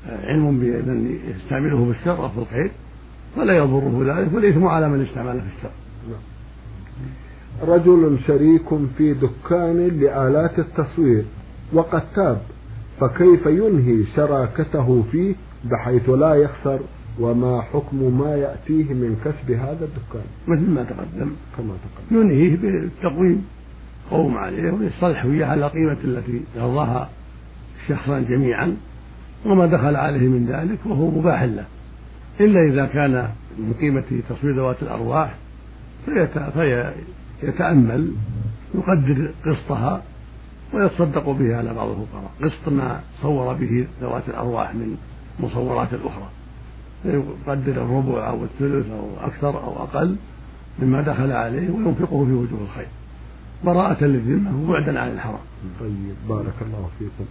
علم 0.07 0.59
بمن 0.59 1.19
يستعمله 1.35 1.91
في 1.93 1.99
الشر 1.99 2.23
أو 2.23 2.29
في 2.29 2.37
الخير 2.37 2.71
فلا 3.35 3.57
يضره 3.57 4.03
ذلك 4.05 4.33
والإثم 4.33 4.65
على 4.65 4.89
من 4.89 5.01
استعمله 5.01 5.39
في 5.39 5.57
الشر 5.57 5.71
رجل 7.67 8.19
شريك 8.27 8.67
في 8.97 9.13
دكان 9.13 9.87
لآلات 9.87 10.59
التصوير 10.59 11.25
وقد 11.73 12.03
تاب 12.15 12.41
فكيف 12.99 13.45
ينهي 13.45 14.03
شراكته 14.15 15.03
فيه 15.11 15.35
بحيث 15.63 16.09
لا 16.09 16.35
يخسر؟ 16.35 16.79
وما 17.19 17.61
حكم 17.61 18.19
ما 18.19 18.35
يأتيه 18.35 18.93
من 18.93 19.17
كسب 19.25 19.51
هذا 19.51 19.85
الدكان؟ 19.85 20.25
مثل 20.47 20.69
ما 20.69 20.83
تقدم. 20.83 21.31
كما 21.57 21.73
تقدم. 21.83 22.21
ينهيه 22.21 22.57
بالتقويم 22.57 23.45
قوم 24.11 24.37
عليه 24.37 24.71
ويصطلح 24.71 25.25
وياه 25.25 25.45
على 25.45 25.65
القيمة 25.65 25.97
التي 26.03 26.41
يرضاها 26.55 27.09
الشخصان 27.83 28.25
جميعا 28.25 28.77
وما 29.45 29.65
دخل 29.65 29.95
عليه 29.95 30.27
من 30.27 30.45
ذلك 30.45 30.79
وهو 30.85 31.11
مباح 31.11 31.43
له. 31.43 31.65
إلا 32.39 32.59
إذا 32.71 32.85
كان 32.85 33.29
من 33.57 33.73
قيمة 33.81 34.03
تصوير 34.29 34.55
ذوات 34.55 34.83
الأرواح 34.83 35.35
فيتأمل 37.45 38.11
يقدر 38.75 39.29
قسطها 39.45 40.01
ويتصدق 40.73 41.29
به 41.29 41.57
على 41.57 41.73
بعض 41.73 41.89
الفقراء. 41.89 42.31
قسط 42.43 42.69
ما 42.69 42.99
صور 43.21 43.53
به 43.53 43.87
ذوات 44.01 44.29
الأرواح 44.29 44.75
من 44.75 44.97
مصورات 45.39 45.93
الأخرى 45.93 46.29
يقدر 47.05 47.71
الربع 47.71 48.29
أو 48.29 48.43
الثلث 48.43 48.91
أو 48.91 49.27
أكثر 49.27 49.63
أو 49.63 49.83
أقل 49.83 50.15
مما 50.79 51.01
دخل 51.01 51.31
عليه 51.31 51.69
وينفقه 51.69 52.25
في 52.25 52.31
وجوه 52.31 52.59
الخير. 52.61 52.87
براءة 53.65 54.03
للذمة 54.03 54.63
وبعدا 54.63 54.99
عن 54.99 55.11
الحرام. 55.11 55.39
طيب 55.79 56.15
بارك 56.29 56.53
الله 56.61 56.89
فيكم. 56.99 57.25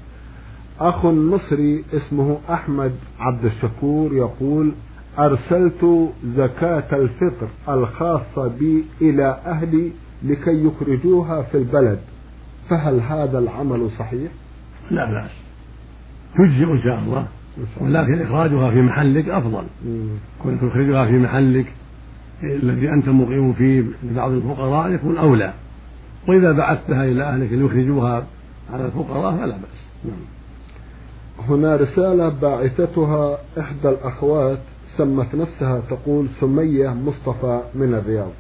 أخ 0.81 1.07
مصري 1.07 1.85
اسمه 1.92 2.38
أحمد 2.50 2.92
عبد 3.19 3.45
الشكور 3.45 4.14
يقول 4.14 4.73
أرسلت 5.19 6.11
زكاة 6.37 6.85
الفطر 6.92 7.49
الخاصة 7.69 8.49
بي 8.49 8.85
إلى 9.00 9.40
أهلي 9.47 9.92
لكي 10.23 10.66
يخرجوها 10.66 11.42
في 11.42 11.59
البلد. 11.59 11.99
فهل 12.71 13.00
هذا 13.00 13.38
العمل 13.38 13.90
صحيح؟ 13.99 14.33
لا 14.90 15.04
بأس. 15.04 15.31
تجزئ 16.38 16.73
إن 16.73 16.83
شاء 16.83 16.99
الله. 16.99 17.26
ولكن 17.81 18.23
إخراجها 18.23 18.71
في 18.71 18.83
محلك 18.83 19.28
أفضل. 19.28 19.64
كن 20.45 20.59
تخرجها 20.59 21.07
في 21.07 21.19
محلك 21.19 21.66
الذي 22.42 22.88
أنت 22.88 23.09
مقيم 23.09 23.52
فيه 23.52 23.85
لبعض 24.02 24.31
الفقراء 24.31 24.90
يكون 24.90 25.19
أولى. 25.19 25.54
وإذا 26.28 26.52
بعثتها 26.52 27.04
إلى 27.04 27.23
أهلك 27.23 27.52
ليخرجوها 27.52 28.26
على 28.73 28.87
الفقراء 28.87 29.37
فلا 29.37 29.57
بأس. 29.57 30.04
نعم. 30.04 30.21
هنا 31.49 31.76
رسالة 31.76 32.28
باعثتها 32.28 33.38
إحدى 33.59 33.88
الأخوات 33.88 34.59
سمت 34.99 35.35
نفسها 35.35 35.81
تقول 35.91 36.27
سمية 36.41 36.89
مصطفى 36.89 37.61
من 37.75 37.95
الرياض. 37.95 38.31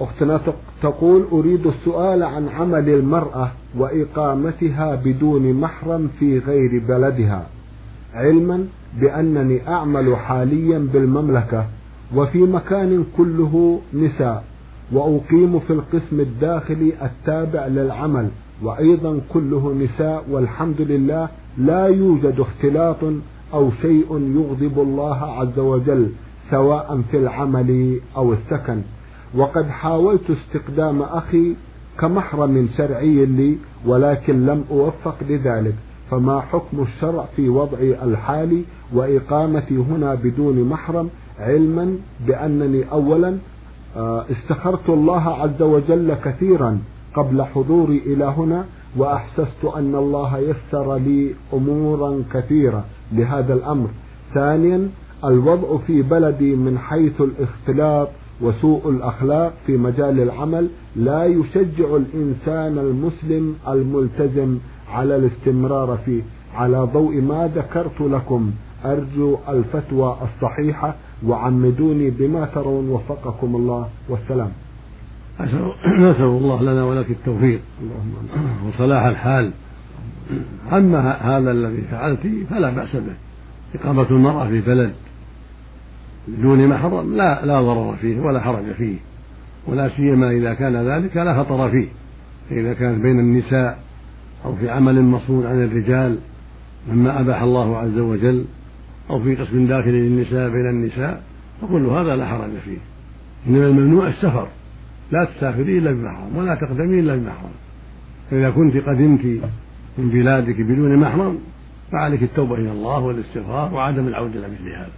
أختنا 0.00 0.40
تقول 0.82 1.24
أريد 1.32 1.66
السؤال 1.66 2.22
عن 2.22 2.48
عمل 2.48 2.88
المرأة 2.88 3.50
وإقامتها 3.78 4.94
بدون 4.94 5.52
محرم 5.54 6.08
في 6.18 6.38
غير 6.38 6.82
بلدها 6.88 7.46
علما 8.14 8.66
بأنني 9.00 9.68
أعمل 9.68 10.16
حاليا 10.16 10.78
بالمملكة 10.92 11.66
وفي 12.16 12.38
مكان 12.38 13.04
كله 13.16 13.80
نساء 13.94 14.44
وأقيم 14.92 15.58
في 15.60 15.72
القسم 15.72 16.20
الداخلي 16.20 16.92
التابع 17.02 17.66
للعمل 17.66 18.28
وأيضا 18.62 19.20
كله 19.32 19.74
نساء 19.84 20.24
والحمد 20.30 20.80
لله 20.80 21.28
لا 21.58 21.86
يوجد 21.86 22.40
اختلاط 22.40 22.96
أو 23.52 23.70
شيء 23.82 24.32
يغضب 24.36 24.78
الله 24.78 25.16
عز 25.16 25.58
وجل 25.58 26.12
سواء 26.50 27.00
في 27.10 27.16
العمل 27.16 28.00
أو 28.16 28.32
السكن. 28.32 28.82
وقد 29.34 29.66
حاولت 29.68 30.30
استقدام 30.30 31.02
أخي 31.02 31.56
كمحرم 32.00 32.68
شرعي 32.76 33.26
لي 33.26 33.58
ولكن 33.86 34.46
لم 34.46 34.64
أوفق 34.70 35.16
لذلك. 35.28 35.74
فما 36.10 36.40
حكم 36.40 36.82
الشرع 36.82 37.24
في 37.36 37.48
وضعي 37.48 38.04
الحالي 38.04 38.64
وإقامتي 38.92 39.76
هنا 39.76 40.14
بدون 40.14 40.64
محرم؟ 40.64 41.08
علما 41.38 41.96
بأنني 42.26 42.92
أولا 42.92 43.38
آه، 43.96 44.24
استخرت 44.30 44.88
الله 44.88 45.28
عز 45.28 45.62
وجل 45.62 46.14
كثيرا 46.14 46.78
قبل 47.14 47.42
حضوري 47.42 47.98
إلى 47.98 48.24
هنا 48.24 48.64
وأحسست 48.96 49.64
أن 49.76 49.94
الله 49.94 50.38
يسر 50.38 50.96
لي 50.96 51.34
أمورا 51.52 52.22
كثيرة 52.32 52.84
لهذا 53.12 53.54
الأمر. 53.54 53.88
ثانيا 54.34 54.88
الوضع 55.24 55.76
في 55.86 56.02
بلدي 56.02 56.56
من 56.56 56.78
حيث 56.78 57.20
الاختلاط 57.20 58.08
وسوء 58.40 58.88
الأخلاق 58.88 59.52
في 59.66 59.76
مجال 59.76 60.20
العمل 60.20 60.68
لا 60.96 61.24
يشجع 61.24 61.96
الإنسان 61.96 62.78
المسلم 62.78 63.54
الملتزم 63.68 64.58
على 64.90 65.16
الاستمرار 65.16 65.98
فيه. 66.04 66.22
على 66.54 66.88
ضوء 66.92 67.20
ما 67.20 67.50
ذكرت 67.56 68.00
لكم 68.00 68.50
أرجو 68.84 69.36
الفتوى 69.48 70.16
الصحيحة 70.22 70.94
وعمدوني 71.26 72.10
بما 72.10 72.44
ترون. 72.44 72.88
وفقكم 72.90 73.56
الله. 73.56 73.88
والسلام. 74.08 74.50
نسأل 75.86 76.24
الله 76.24 76.62
لنا 76.62 76.84
ولك 76.84 77.10
التوفيق. 77.10 77.60
وصلاح 78.66 79.04
الحال. 79.04 79.50
أما 80.72 81.10
هذا 81.10 81.50
الذي 81.50 81.82
فعلت 81.90 82.20
فلا 82.50 82.70
بأس 82.70 82.96
به. 82.96 83.14
إقامة 83.74 84.10
المرأة 84.10 84.48
في 84.48 84.60
بلد 84.60 84.92
بدون 86.28 86.68
محرم 86.68 87.16
لا 87.16 87.46
لا 87.46 87.62
ضرر 87.62 87.96
فيه 87.96 88.20
ولا 88.20 88.40
حرج 88.40 88.72
فيه. 88.72 88.96
ولا 89.66 89.88
سيما 89.88 90.30
إذا 90.30 90.54
كان 90.54 90.76
ذلك 90.76 91.16
لا 91.16 91.42
خطر 91.42 91.70
فيه. 91.70 91.88
فإذا 92.50 92.72
كانت 92.72 93.02
بين 93.02 93.18
النساء 93.18 93.78
أو 94.44 94.56
في 94.56 94.70
عمل 94.70 95.02
مصون 95.02 95.46
عن 95.46 95.64
الرجال 95.64 96.18
مما 96.92 97.20
أباح 97.20 97.42
الله 97.42 97.78
عز 97.78 97.98
وجل 97.98 98.44
أو 99.10 99.22
في 99.22 99.34
قسم 99.34 99.66
داخل 99.66 99.90
للنساء 99.90 100.48
بين 100.48 100.68
النساء 100.68 101.22
فكل 101.62 101.86
هذا 101.86 102.16
لا 102.16 102.26
حرج 102.26 102.50
فيه. 102.64 102.78
إنما 103.46 103.66
الممنوع 103.66 104.08
السفر. 104.08 104.48
لا 105.12 105.24
تسافري 105.24 105.78
إلا 105.78 105.92
بمحرم 105.92 106.36
ولا 106.36 106.54
تقدمي 106.54 107.00
إلا 107.00 107.16
بمحرم. 107.16 107.50
فإذا 108.30 108.50
كنت 108.50 108.76
قدمت 108.76 109.24
من 109.98 110.10
بلادك 110.10 110.60
بدون 110.60 110.96
محرم 110.96 111.38
فعليك 111.92 112.22
التوبة 112.22 112.54
إلى 112.54 112.72
الله 112.72 112.98
والاستغفار 112.98 113.74
وعدم 113.74 114.08
العودة 114.08 114.40
إلى 114.40 114.48
مثل 114.48 114.68
هذا. 114.68 114.90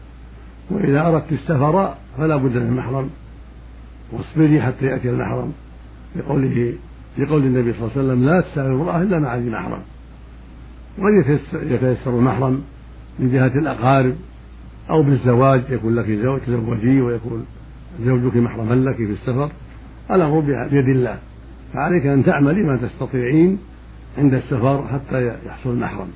وإذا 0.70 1.08
أردت 1.08 1.32
السفر 1.32 1.94
فلا 2.18 2.36
بد 2.36 2.56
من 2.56 2.76
محرم. 2.76 3.10
واصبري 4.12 4.62
حتى 4.62 4.86
يأتي 4.86 5.10
المحرم. 5.10 5.52
لقوله 6.16 6.74
لقول 7.18 7.42
النبي 7.42 7.72
صلى 7.72 7.82
الله 7.82 7.92
عليه 7.96 8.04
وسلم 8.04 8.24
لا 8.24 8.40
تسافر 8.40 8.72
امرأة 8.74 9.02
إلا 9.02 9.18
مع 9.18 9.36
ذي 9.36 9.50
محرم. 9.50 9.82
وقد 10.98 11.38
يتيسر 11.52 12.18
المحرم 12.18 12.62
من 13.18 13.32
جهة 13.32 13.58
الأقارب 13.58 14.14
أو 14.90 15.02
بالزواج 15.02 15.62
يكون 15.70 15.94
لك 15.94 16.10
زوج 16.10 16.40
تزوجي 16.40 17.00
ويكون 17.00 17.46
زوجك 18.04 18.36
محرما 18.36 18.74
لك 18.74 18.96
في 18.96 19.12
السفر. 19.12 19.50
الأمر 20.10 20.40
بيد 20.40 20.88
الله. 20.88 21.18
فعليك 21.72 22.06
أن 22.06 22.24
تعملي 22.24 22.62
ما 22.62 22.76
تستطيعين 22.76 23.58
عند 24.18 24.34
السفر 24.34 24.86
حتى 24.86 25.38
يحصل 25.46 25.70
المحرم. 25.70 26.08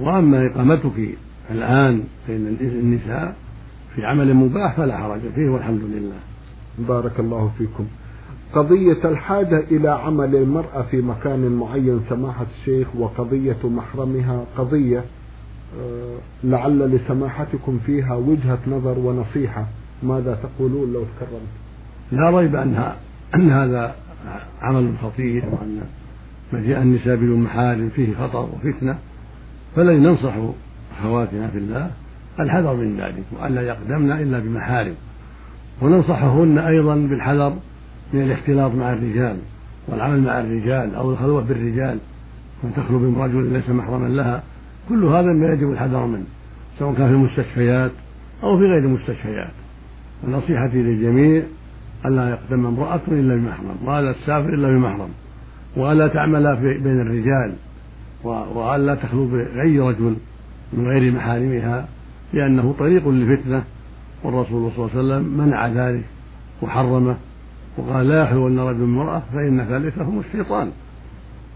وأما 0.00 0.46
إقامتك 0.46 1.16
الآن 1.50 2.04
بين 2.28 2.56
النساء 2.60 3.36
في 3.94 4.04
عمل 4.04 4.34
مباح 4.34 4.76
فلا 4.76 4.98
حرج 4.98 5.20
فيه 5.34 5.48
والحمد 5.48 5.82
لله. 5.82 6.18
بارك 6.78 7.20
الله 7.20 7.50
فيكم. 7.58 7.86
قضية 8.54 9.04
الحاجة 9.04 9.58
إلى 9.70 9.88
عمل 9.88 10.36
المرأة 10.36 10.82
في 10.82 11.02
مكان 11.02 11.56
معين 11.56 12.00
سماحة 12.08 12.46
الشيخ 12.60 12.96
وقضية 12.96 13.56
محرمها 13.64 14.44
قضية 14.56 15.04
آه، 15.80 16.16
لعل 16.44 16.78
لسماحتكم 16.78 17.78
فيها 17.86 18.14
وجهة 18.14 18.58
نظر 18.66 18.98
ونصيحة. 18.98 19.66
ماذا 20.02 20.38
تقولون 20.42 20.92
لو 20.92 21.00
تكرمت؟ 21.00 21.52
لا 22.12 22.30
ريب 22.30 22.56
أنها 22.56 22.96
أن 23.34 23.50
هذا 23.50 23.94
عمل 24.62 24.92
خطير 25.02 25.44
وأن 25.50 25.80
مجيء 26.52 26.82
النساء 26.82 27.16
بدون 27.16 27.40
محارم 27.40 27.88
فيه 27.88 28.14
خطر 28.14 28.48
وفتنة 28.54 28.98
فالذي 29.76 29.96
ننصح 29.96 30.34
أخواتنا 30.98 31.48
في 31.48 31.58
الله 31.58 31.90
الحذر 32.40 32.74
من 32.74 33.00
ذلك 33.00 33.24
وألا 33.32 33.62
يقدمن 33.62 34.12
إلا 34.12 34.38
بمحارم. 34.38 34.94
وننصحهن 35.82 36.58
أيضا 36.58 36.94
بالحذر 36.94 37.56
من 38.12 38.22
الاختلاط 38.22 38.74
مع 38.74 38.92
الرجال 38.92 39.36
والعمل 39.88 40.20
مع 40.20 40.40
الرجال 40.40 40.94
أو 40.94 41.10
الخلوة 41.10 41.42
بالرجال 41.42 41.98
وأن 42.62 42.74
تخلو 42.74 43.12
برجل 43.12 43.52
ليس 43.52 43.70
محرما 43.70 44.08
لها. 44.08 44.42
كل 44.88 45.04
هذا 45.04 45.32
ما 45.32 45.52
يجب 45.52 45.70
الحذر 45.70 46.06
منه 46.06 46.24
سواء 46.78 46.94
كان 46.94 47.08
في 47.08 47.14
المستشفيات 47.14 47.90
أو 48.42 48.58
في 48.58 48.64
غير 48.64 48.78
المستشفيات. 48.78 49.52
ونصيحتي 50.24 50.76
للجميع 50.76 51.42
ألا 52.06 52.30
يقدم 52.30 52.66
امرأة 52.66 53.00
إلا 53.08 53.34
بمحرم 53.36 53.76
وألا 53.84 54.12
تسافر 54.12 54.54
إلا 54.54 54.68
بمحرم 54.68 55.08
وألا 55.76 56.08
تعمل 56.08 56.56
بين 56.56 57.00
الرجال 57.00 57.54
وألا 58.24 58.94
تخلو 58.94 59.26
بأي 59.26 59.78
رجل 59.78 60.16
من 60.72 60.88
غير 60.88 61.12
محارمها 61.12 61.88
لأنه 62.32 62.74
طريق 62.78 63.08
للفتنة 63.08 63.64
والرسول 64.24 64.70
صلى 64.76 64.86
الله 64.86 65.14
عليه 65.14 65.24
وسلم 65.24 65.46
منع 65.46 65.68
ذلك 65.68 66.04
وحرمه 66.62 67.16
وقال 67.76 68.08
لا 68.08 68.22
يخلون 68.22 68.58
رجل 68.58 68.82
امرأة 68.82 69.22
فإن 69.32 69.64
ثالثهم 69.68 70.20
الشيطان. 70.20 70.70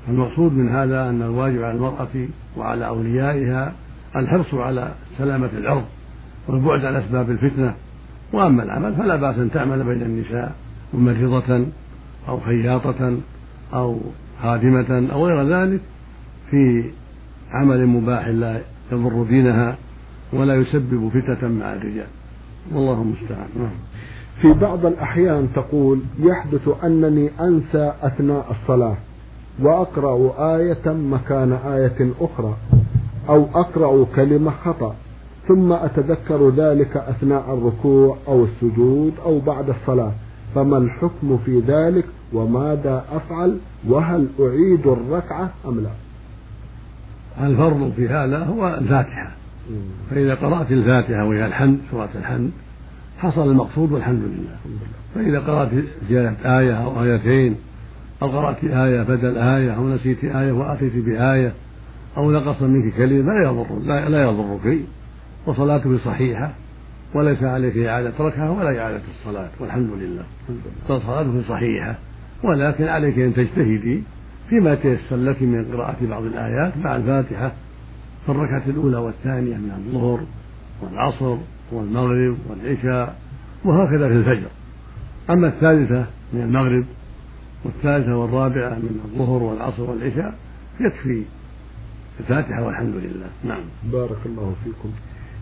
المقصود 0.08 0.52
من 0.52 0.68
هذا 0.68 1.08
أن 1.08 1.22
الواجب 1.22 1.62
على 1.62 1.74
المرأة 1.76 2.28
وعلى 2.56 2.86
أوليائها 2.86 3.72
الحرص 4.16 4.54
على 4.54 4.94
سلامة 5.18 5.50
العرض 5.58 5.84
والبعد 6.48 6.84
عن 6.84 6.96
أسباب 6.96 7.30
الفتنة 7.30 7.74
وأما 8.32 8.62
العمل 8.62 8.94
فلا 8.94 9.16
بأس 9.16 9.38
أن 9.38 9.50
تعمل 9.50 9.84
بين 9.84 10.02
النساء 10.02 10.54
ممرضة 10.94 11.66
أو 12.28 12.40
خياطة 12.40 13.18
أو 13.74 13.98
خادمة 14.42 15.12
أو 15.12 15.26
غير 15.26 15.42
ذلك 15.42 15.80
في 16.50 16.90
عمل 17.50 17.86
مباح 17.86 18.28
لا 18.28 18.60
يضر 18.92 19.22
دينها 19.22 19.76
ولا 20.32 20.54
يسبب 20.54 21.08
فتنة 21.08 21.48
مع 21.48 21.72
الرجال. 21.72 22.06
والله 22.72 23.02
المستعان. 23.02 23.48
نعم. 23.58 23.70
في 24.42 24.52
بعض 24.52 24.86
الأحيان 24.86 25.48
تقول 25.54 26.00
يحدث 26.18 26.84
أنني 26.84 27.30
أنسى 27.40 27.92
أثناء 28.02 28.46
الصلاة 28.50 28.96
وأقرأ 29.62 30.34
آية 30.56 30.92
مكان 30.92 31.52
آية 31.52 32.10
أخرى 32.20 32.56
أو 33.28 33.48
أقرأ 33.54 34.06
كلمة 34.16 34.50
خطأ. 34.50 34.94
ثم 35.48 35.72
أتذكر 35.72 36.50
ذلك 36.50 36.96
أثناء 36.96 37.54
الركوع 37.54 38.16
أو 38.28 38.44
السجود 38.44 39.12
أو 39.24 39.38
بعد 39.38 39.68
الصلاة. 39.68 40.12
فما 40.54 40.78
الحكم 40.78 41.38
في 41.44 41.60
ذلك؟ 41.60 42.04
وماذا 42.32 43.04
أفعل؟ 43.12 43.58
وهل 43.88 44.26
أعيد 44.40 44.86
الركعة 44.86 45.50
أم 45.66 45.80
لا؟ 45.80 45.90
الفرض 47.46 47.92
في 47.96 48.08
هذا 48.08 48.44
هو 48.44 48.68
الفاتحة. 48.80 49.32
فإذا 50.10 50.34
قرأت 50.34 50.70
الفاتحة 50.70 51.24
وهي 51.24 51.46
الحمد 51.46 51.78
سورة 51.90 52.08
الحمد 52.14 52.50
حصل 53.18 53.50
المقصود 53.50 53.92
والحمد 53.92 54.22
لله. 54.22 54.56
فإذا 55.14 55.40
قرأت 55.40 55.68
زيادة 56.08 56.58
آية 56.58 56.84
أو 56.84 57.02
آيتين 57.02 57.56
أو 58.22 58.28
قرأت 58.28 58.64
آية 58.64 59.02
بدل 59.02 59.38
آية 59.38 59.76
أو 59.76 59.88
نسيت 59.88 60.24
آية 60.24 60.52
وأتيت 60.52 60.96
بآية 60.96 61.52
أو 62.16 62.32
نقص 62.32 62.62
منك 62.62 62.94
كلمة 62.94 63.32
لا 63.32 63.42
يضر 63.42 63.78
لا, 63.82 64.08
لا 64.08 64.22
يضرك 64.22 64.78
وصلاتك 65.46 66.00
صحيحة 66.04 66.52
وليس 67.14 67.42
عليك 67.42 67.78
إعادة 67.78 68.12
ركعة 68.20 68.50
ولا 68.52 68.80
إعادة 68.80 69.02
الصلاة 69.18 69.48
والحمد 69.60 69.90
لله. 69.90 70.24
بل 70.88 71.00
صلاتك 71.00 71.46
صحيحة 71.48 71.98
ولكن 72.42 72.84
عليك 72.84 73.18
أن 73.18 73.34
تجتهدي 73.34 74.02
فيما 74.48 74.74
تيسر 74.74 75.16
لك 75.16 75.42
من 75.42 75.64
قراءة 75.72 75.96
بعض 76.02 76.22
الآيات 76.22 76.76
مع 76.76 76.96
الفاتحة 76.96 77.52
في 78.26 78.32
الركعة 78.32 78.62
الأولى 78.66 78.96
والثانية 78.96 79.56
من 79.56 79.70
الظهر 79.76 80.20
والعصر 80.82 81.36
والمغرب 81.72 82.36
والعشاء 82.48 83.16
وهكذا 83.64 84.08
في 84.08 84.14
الفجر. 84.14 84.48
أما 85.30 85.48
الثالثة 85.48 86.06
من 86.32 86.42
المغرب 86.42 86.84
والثالثة 87.64 88.16
والرابعة 88.16 88.74
من 88.74 89.00
الظهر 89.04 89.42
والعصر 89.42 89.90
والعشاء 89.90 90.34
يكفي 90.80 91.22
الفاتحة 92.20 92.62
والحمد 92.62 92.94
لله. 92.94 93.26
نعم. 93.44 93.62
بارك 93.92 94.18
الله 94.26 94.54
فيكم. 94.64 94.90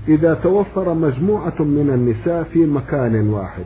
إذا 0.09 0.35
توفر 0.35 0.95
مجموعة 0.95 1.63
من 1.63 1.91
النساء 1.95 2.43
في 2.43 2.59
مكان 2.59 3.29
واحد 3.29 3.65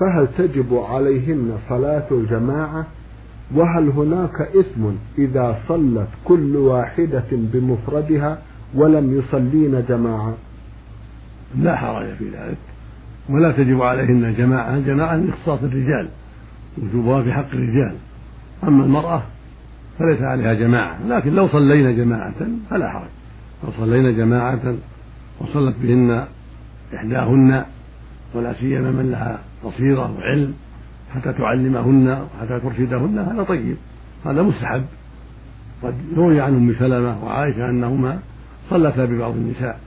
فهل 0.00 0.28
تجب 0.38 0.74
عليهن 0.74 1.58
صلاة 1.68 2.06
الجماعة؟ 2.10 2.86
وهل 3.54 3.88
هناك 3.88 4.40
إثم 4.40 4.84
إذا 5.18 5.58
صلت 5.68 6.08
كل 6.24 6.56
واحدة 6.56 7.24
بمفردها 7.32 8.38
ولم 8.74 9.18
يصلين 9.18 9.84
جماعة؟ 9.88 10.34
لا 11.58 11.76
حرج 11.76 12.06
في 12.18 12.24
ذلك 12.24 12.58
ولا 13.30 13.52
تجب 13.52 13.82
عليهن 13.82 14.24
الجماعة 14.24 14.76
الجماعة 14.76 15.16
من 15.16 15.28
إخصاص 15.28 15.62
الرجال 15.62 16.08
وجوبها 16.78 17.22
في 17.22 17.32
حق 17.32 17.48
الرجال. 17.52 17.96
أما 18.64 18.84
المرأة 18.84 19.22
فليس 19.98 20.22
عليها 20.22 20.54
جماعة 20.54 21.06
لكن 21.06 21.30
لو 21.30 21.48
صلينا 21.48 21.92
جماعة 21.92 22.34
فلا 22.70 22.90
حرج. 22.90 23.08
لو 23.64 23.70
صلينا 23.86 24.10
جماعة 24.10 24.74
وصلت 25.40 25.76
بهن 25.82 26.26
إحداهن 26.94 27.64
ولا 28.34 28.52
سيما 28.52 28.90
من 28.90 29.10
لها 29.10 29.38
بصيرة 29.64 30.16
وعلم 30.18 30.54
حتى 31.14 31.32
تعلمهن 31.32 32.08
وحتى 32.08 32.60
ترشدهن 32.60 33.18
هذا 33.18 33.42
طيب 33.42 33.76
هذا 34.26 34.42
مستحب. 34.42 34.84
قد 35.82 35.94
روي 36.16 36.40
عن 36.40 36.54
أم 36.54 36.74
سلمة 36.78 37.24
وعائشة 37.24 37.70
أنهما 37.70 38.18
صلتا 38.70 39.04
ببعض 39.04 39.32
النساء 39.32 39.80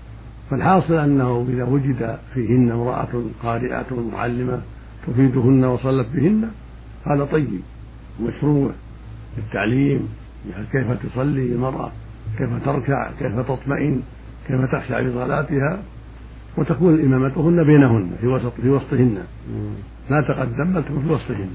فالحاصل 0.49 0.93
أنه 0.93 1.45
إذا 1.49 1.63
وجد 1.63 2.17
فيهن 2.33 2.71
امرأة 2.71 3.23
قارئة 3.43 4.09
معلمة 4.13 4.61
تفيدهن 5.07 5.63
وصلت 5.63 6.07
بهن 6.13 6.49
هذا 7.05 7.25
طيب 7.25 7.61
مشروع 8.21 8.71
للتعليم 9.37 10.09
كيف 10.71 10.91
تصلي 10.91 11.45
المراه 11.45 11.91
كيف 12.37 12.65
تركع 12.65 13.11
كيف 13.19 13.39
تطمئن. 13.39 14.01
كيف 14.51 14.61
تخشع 14.71 15.03
في 15.03 15.11
صلاتها 15.13 15.81
وتكون 16.57 17.01
إمامتهن 17.01 17.63
بينهن 17.63 18.11
في 18.21 18.27
وسط 18.27 18.53
في 18.61 18.69
وسطهن. 18.69 19.17
لا 20.09 20.21
تقدم 20.27 20.73
بل 20.73 20.83
تكون 20.83 21.01
في 21.07 21.13
وسطهن. 21.13 21.49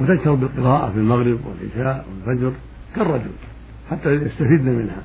وتجهر 0.00 0.34
بالقراءة 0.34 0.90
في 0.92 0.98
المغرب 0.98 1.38
والعشاء 1.46 2.06
والفجر 2.26 2.52
كالرجل 2.96 3.30
حتى 3.90 4.10
يستفيدن 4.10 4.70
منها. 4.70 5.02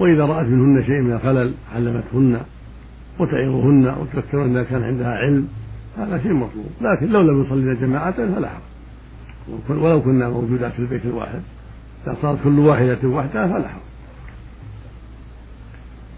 وإذا 0.00 0.24
رأت 0.24 0.46
منهن 0.46 0.84
شيء 0.86 1.00
من 1.00 1.12
الخلل 1.12 1.54
علمتهن 1.74 2.40
وتعظهن 3.18 3.94
وتذكرهن 4.00 4.50
إذا 4.50 4.62
كان 4.62 4.82
عندها 4.82 5.10
علم 5.10 5.48
هذا 5.98 6.18
شيء 6.22 6.32
مطلوب. 6.32 6.70
لكن 6.80 7.12
لو 7.12 7.20
لم 7.20 7.42
يصلين 7.42 7.76
جماعة 7.80 8.34
فلا 8.34 8.48
حرج. 8.48 9.80
ولو 9.82 10.02
كنا 10.02 10.28
موجودات 10.28 10.72
في 10.72 10.78
البيت 10.78 11.06
الواحد 11.06 11.40
إذا 12.06 12.16
صارت 12.22 12.38
كل 12.44 12.58
واحدة 12.58 13.08
وحدها 13.08 13.46
فلا 13.46 13.68
حرج. 13.68 13.89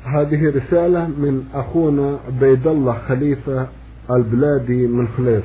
هذه 0.04 0.48
رسالة 0.56 1.06
من 1.06 1.44
أخونا 1.54 2.18
عبيد 2.26 2.66
الله 2.66 2.98
خليفة 3.08 3.66
البلادي 4.10 4.86
من 4.86 5.08
خليص 5.08 5.44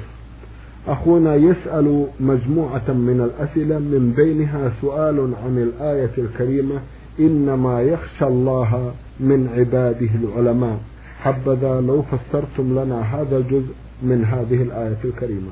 أخونا 0.88 1.36
يسأل 1.36 2.08
مجموعة 2.20 2.91
من 2.91 3.22
الأسئلة 3.22 3.80
من 3.80 4.13
بينها 4.15 4.72
سؤال 4.82 5.34
عن 5.43 5.58
الآية 5.58 6.12
الكريمة 6.17 6.80
إنما 7.20 7.82
يخشى 7.82 8.26
الله 8.26 8.93
من 9.20 9.50
عباده 9.58 10.10
العلماء. 10.15 10.80
حبذا 11.20 11.82
لو 11.82 12.02
فسرتم 12.02 12.80
لنا 12.80 13.02
هذا 13.02 13.38
الجزء 13.38 13.74
من 14.04 14.26
هذه 14.26 14.62
الآية 14.62 14.98
الكريمة. 15.06 15.52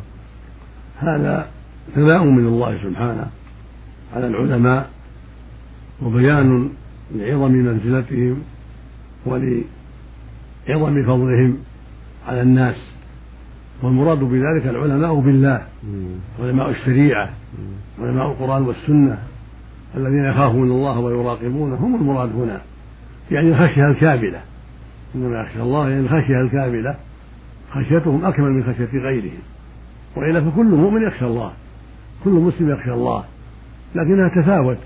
هذا 0.98 1.48
ثناء 1.96 2.24
من 2.24 2.48
الله 2.48 2.84
سبحانه 2.84 3.28
على 4.14 4.28
العلماء 4.28 4.90
وبيان 6.04 6.70
لعظم 7.16 7.52
منزلتهم 7.52 8.38
ولعظم 9.26 11.04
فضلهم 11.04 11.58
على 12.28 12.42
الناس 12.42 12.92
والمراد 13.84 14.20
بذلك 14.20 14.68
العلماء 14.68 15.20
بالله 15.20 15.62
علماء 16.40 16.70
الشريعة 16.70 17.30
علماء 18.00 18.28
القرآن 18.28 18.62
والسنة 18.62 19.18
الذين 19.96 20.26
يخافون 20.26 20.72
الله 20.72 21.00
ويراقبونه 21.00 21.76
هم 21.76 21.96
المراد 21.96 22.36
هنا. 22.36 22.62
يعني 23.32 23.50
الخشية 23.50 23.88
الكاملة. 23.88 24.42
إنما 25.16 25.42
يخشى 25.42 25.62
الله 25.62 25.90
يعني 25.90 26.02
الخشية 26.02 26.42
الكاملة. 26.42 26.96
خشيتهم 27.72 28.26
أكمل 28.26 28.52
من 28.52 28.64
خشية 28.64 29.00
غيرهم. 29.00 29.40
وإلا 30.16 30.52
فكل 30.52 30.66
مؤمن 30.66 31.02
يخشى 31.08 31.26
الله. 31.26 31.52
كل 32.24 32.32
مسلم 32.32 32.70
يخشى 32.72 32.94
الله. 32.94 33.24
لكنها 33.96 34.42
تفاوت. 34.42 34.78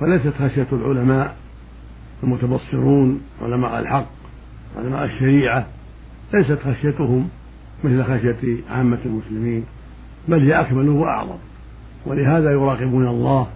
فليست 0.00 0.28
خشية 0.28 0.66
العلماء. 0.72 1.36
المتبصرون 2.22 3.20
علماء 3.42 3.80
الحق 3.80 4.06
علماء 4.76 5.04
الشريعة 5.04 5.66
ليست 6.34 6.58
خشيتهم 6.58 7.28
مثل 7.84 8.04
خشية 8.04 8.56
عامة 8.70 8.98
المسلمين 9.04 9.64
بل 10.28 10.38
هي 10.46 10.60
أكمل 10.60 10.88
وأعظم. 10.88 11.38
ولهذا 12.06 12.50
يراقبون 12.50 13.08
الله 13.08 13.46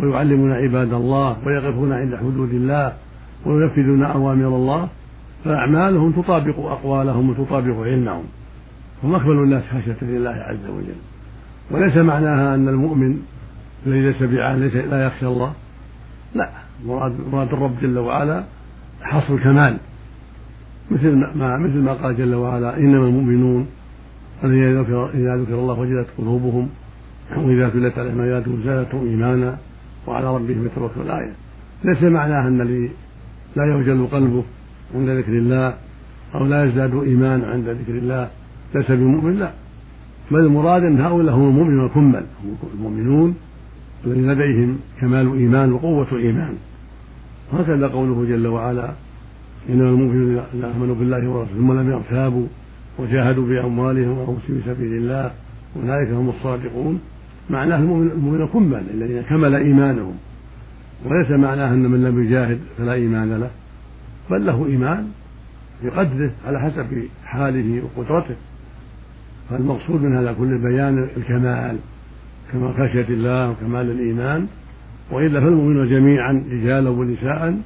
ويعلمون 0.00 0.52
عباد 0.52 0.92
الله 0.92 1.36
ويقفون 1.46 1.92
عند 1.92 2.16
حدود 2.16 2.50
الله 2.50 2.92
وينفذون 3.46 4.02
أوامر 4.02 4.46
الله 4.46 4.88
فأعمالهم 5.44 6.12
تطابق 6.12 6.58
أقوالهم 6.58 7.30
وتطابق 7.30 7.76
علمهم. 7.80 8.24
هم 9.04 9.14
أكمل 9.14 9.32
الناس 9.32 9.64
خشية 9.64 9.96
لله 10.02 10.30
عز 10.30 10.66
وجل. 10.70 10.96
وليس 11.70 11.96
معناها 11.96 12.54
أن 12.54 12.68
المؤمن 12.68 13.18
الذي 13.86 14.00
ليس 14.00 14.22
ليس 14.22 14.74
لا 14.74 15.06
يخشى 15.06 15.26
الله 15.26 15.52
مراد 16.84 17.12
مراد 17.32 17.52
الرب 17.52 17.80
جل 17.82 17.98
وعلا 17.98 18.44
حصر 19.02 19.34
الكمال. 19.34 19.76
مثل 20.90 21.16
ما 21.16 21.58
مثل 21.58 21.78
ما 21.78 21.92
قال 21.92 22.16
جل 22.16 22.34
وعلا 22.34 22.76
إنما 22.76 23.04
المؤمنون 23.04 23.66
الذين 24.44 24.78
إذا 25.14 25.36
ذكر 25.36 25.54
الله 25.54 25.80
وجلت 25.80 26.06
قلوبهم 26.18 26.68
واذا 27.36 27.68
تلت 27.68 27.98
عليهم 27.98 28.20
آياته 28.20 28.58
زادتهم 28.64 29.06
إيمانا 29.08 29.58
وعلى 30.06 30.34
ربهم 30.34 30.66
يتوكلون 30.66 31.06
الآية. 31.06 31.32
ليس 31.84 32.02
معناها 32.02 32.48
أن 32.48 32.60
الذي 32.60 32.90
لا 33.56 33.64
يوجل 33.64 34.06
قلبه 34.06 34.44
عند 34.94 35.08
ذكر 35.08 35.32
الله 35.32 35.74
أو 36.34 36.46
لا 36.46 36.64
يزداد 36.64 36.94
ايمان 36.94 37.44
عند 37.44 37.68
ذكر 37.68 37.92
الله 37.92 38.28
ليس 38.74 38.90
بمؤمن 38.90 39.38
لا. 39.38 39.50
بل 40.30 40.40
المراد 40.40 40.84
أن 40.84 41.00
هؤلاء 41.00 41.34
هم 41.34 41.48
المؤمنون 41.48 41.86
الكمل 41.86 42.24
هم 42.44 42.56
المؤمنون 42.74 43.34
الذين 44.04 44.32
لديهم 44.32 44.78
كمال 45.00 45.38
إيمان 45.38 45.72
وقوة 45.72 46.18
إيمان. 46.18 46.54
هكذا 47.52 47.88
قوله 47.88 48.24
جل 48.24 48.46
وعلا 48.46 48.92
إنما 49.68 49.88
المؤمنون 49.88 50.42
الذين 50.54 50.64
آمنوا 50.64 50.94
بالله 50.94 51.28
ورسوله 51.28 51.58
ثم 51.58 51.72
لم 51.72 51.90
يرتابوا 51.90 52.46
وجاهدوا 52.98 53.46
بأموالهم 53.46 54.18
وأنفسهم 54.18 54.60
في 54.60 54.60
سبيل 54.66 54.92
الله 54.92 55.30
أولئك 55.76 56.10
هم 56.10 56.28
الصادقون. 56.28 57.00
معناه 57.50 57.76
المؤمن 57.76 58.46
كمل 58.46 58.82
الذين 58.94 59.22
كمل 59.22 59.54
إيمانهم. 59.54 60.14
وليس 61.04 61.30
معناه 61.30 61.74
أن 61.74 61.90
من 61.90 62.02
لم 62.04 62.24
يجاهد 62.24 62.58
فلا 62.78 62.92
إيمان 62.92 63.40
له 63.40 63.50
بل 64.30 64.46
له 64.46 64.66
إيمان 64.66 65.08
بقدره 65.84 66.30
على 66.46 66.60
حسب 66.60 67.08
حاله 67.24 67.82
وقدرته. 67.96 68.34
فالمقصود 69.50 70.02
من 70.02 70.16
هذا 70.16 70.32
كل 70.32 70.58
بيان 70.58 71.08
الكمال. 71.16 71.76
كما 72.52 72.72
خشية 72.72 73.08
الله 73.08 73.50
وكمال 73.50 73.90
الإيمان 73.90 74.46
وإلا 75.10 75.40
فالمؤمنون 75.40 75.88
جميعا 75.88 76.44
رجالا 76.50 76.90
ونساء 76.90 77.58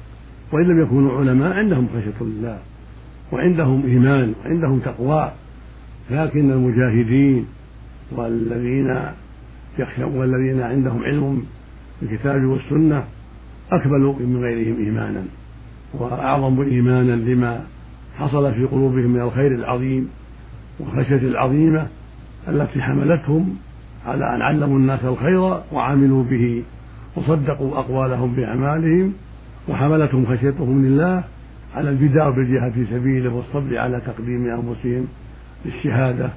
وإن 0.51 0.63
لم 0.63 0.81
يكونوا 0.81 1.19
علماء 1.19 1.53
عندهم 1.53 1.87
خشية 1.87 2.21
الله 2.21 2.59
وعندهم 3.31 3.85
إيمان 3.85 4.33
وعندهم 4.45 4.79
تقوى. 4.79 5.31
لكن 6.11 6.51
المجاهدين 6.51 7.45
والذين 8.11 8.97
يخشون 9.79 10.17
والذين 10.17 10.61
عندهم 10.61 11.03
علم 11.03 11.43
بالكتاب 12.01 12.43
والسنة 12.45 13.03
أكمل 13.71 14.15
من 14.19 14.37
غيرهم 14.43 14.85
إيمانا 14.85 15.23
وأعظم 15.93 16.61
إيمانا 16.61 17.11
لما 17.11 17.63
حصل 18.17 18.53
في 18.53 18.65
قلوبهم 18.65 19.09
من 19.09 19.21
الخير 19.21 19.51
العظيم 19.55 20.09
والخشية 20.79 21.27
العظيمة 21.27 21.87
التي 22.47 22.81
حملتهم 22.81 23.55
على 24.05 24.35
أن 24.35 24.41
علموا 24.41 24.77
الناس 24.77 25.05
الخير 25.05 25.61
وعملوا 25.71 26.23
به 26.23 26.63
وصدقوا 27.15 27.79
أقوالهم 27.79 28.35
بأعمالهم 28.35 29.13
وحملتهم 29.69 30.25
خشيتهم 30.25 30.85
لله 30.85 31.23
على 31.75 31.89
البداء 31.89 32.31
بالجهاد 32.31 32.71
في 32.71 32.85
سبيله 32.85 33.33
والصبر 33.33 33.77
على 33.77 34.01
تقديم 34.01 34.45
أنفسهم 34.45 35.07
للشهادة 35.65 36.29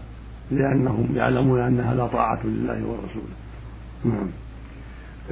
لأنهم 0.51 1.09
يعلمون 1.15 1.61
أنها 1.61 1.95
لا 1.95 2.07
طاعة 2.07 2.47
لله 2.47 2.87
ورسوله. 2.87 3.35
نعم. 4.05 4.29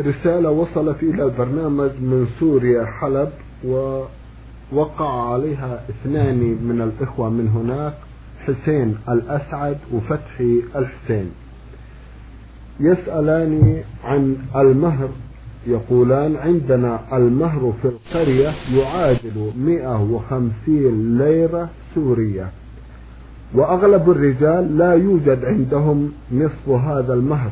رسالة 0.01 0.51
وصلت 0.51 1.03
إلى 1.03 1.25
البرنامج 1.25 1.91
من 2.01 2.27
سوريا 2.41 2.87
حلب 2.87 3.31
ووقع 3.65 5.33
عليها 5.33 5.83
اثنان 5.91 6.39
من 6.39 6.81
الإخوة 6.81 7.31
من 7.31 7.49
هناك 7.49 7.95
حسين 8.47 8.97
الأسعد 9.09 9.79
وفتحي 9.93 10.63
الحسين. 10.77 11.31
يسألان 12.83 13.83
عن 14.05 14.37
المهر. 14.57 15.09
يقولان 15.67 16.37
عندنا 16.37 17.01
المهر 17.17 17.73
في 17.83 17.89
القرية 17.89 18.53
يعادل 18.75 19.53
150 19.57 21.19
ليرة 21.19 21.69
سورية. 21.95 22.51
وأغلب 23.55 24.11
الرجال 24.11 24.79
لا 24.79 24.93
يوجد 24.95 25.45
عندهم 25.45 26.13
نصف 26.33 26.69
هذا 26.69 27.15
المهر. 27.15 27.51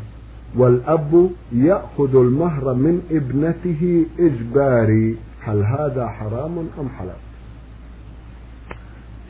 والأب 0.56 1.30
يأخذ 1.52 2.16
المهر 2.16 2.74
من 2.74 3.02
ابنته 3.10 4.06
إجباري. 4.18 5.16
هل 5.42 5.62
هذا 5.64 6.08
حرام 6.08 6.58
أم 6.80 6.88
حلال؟ 6.98 7.20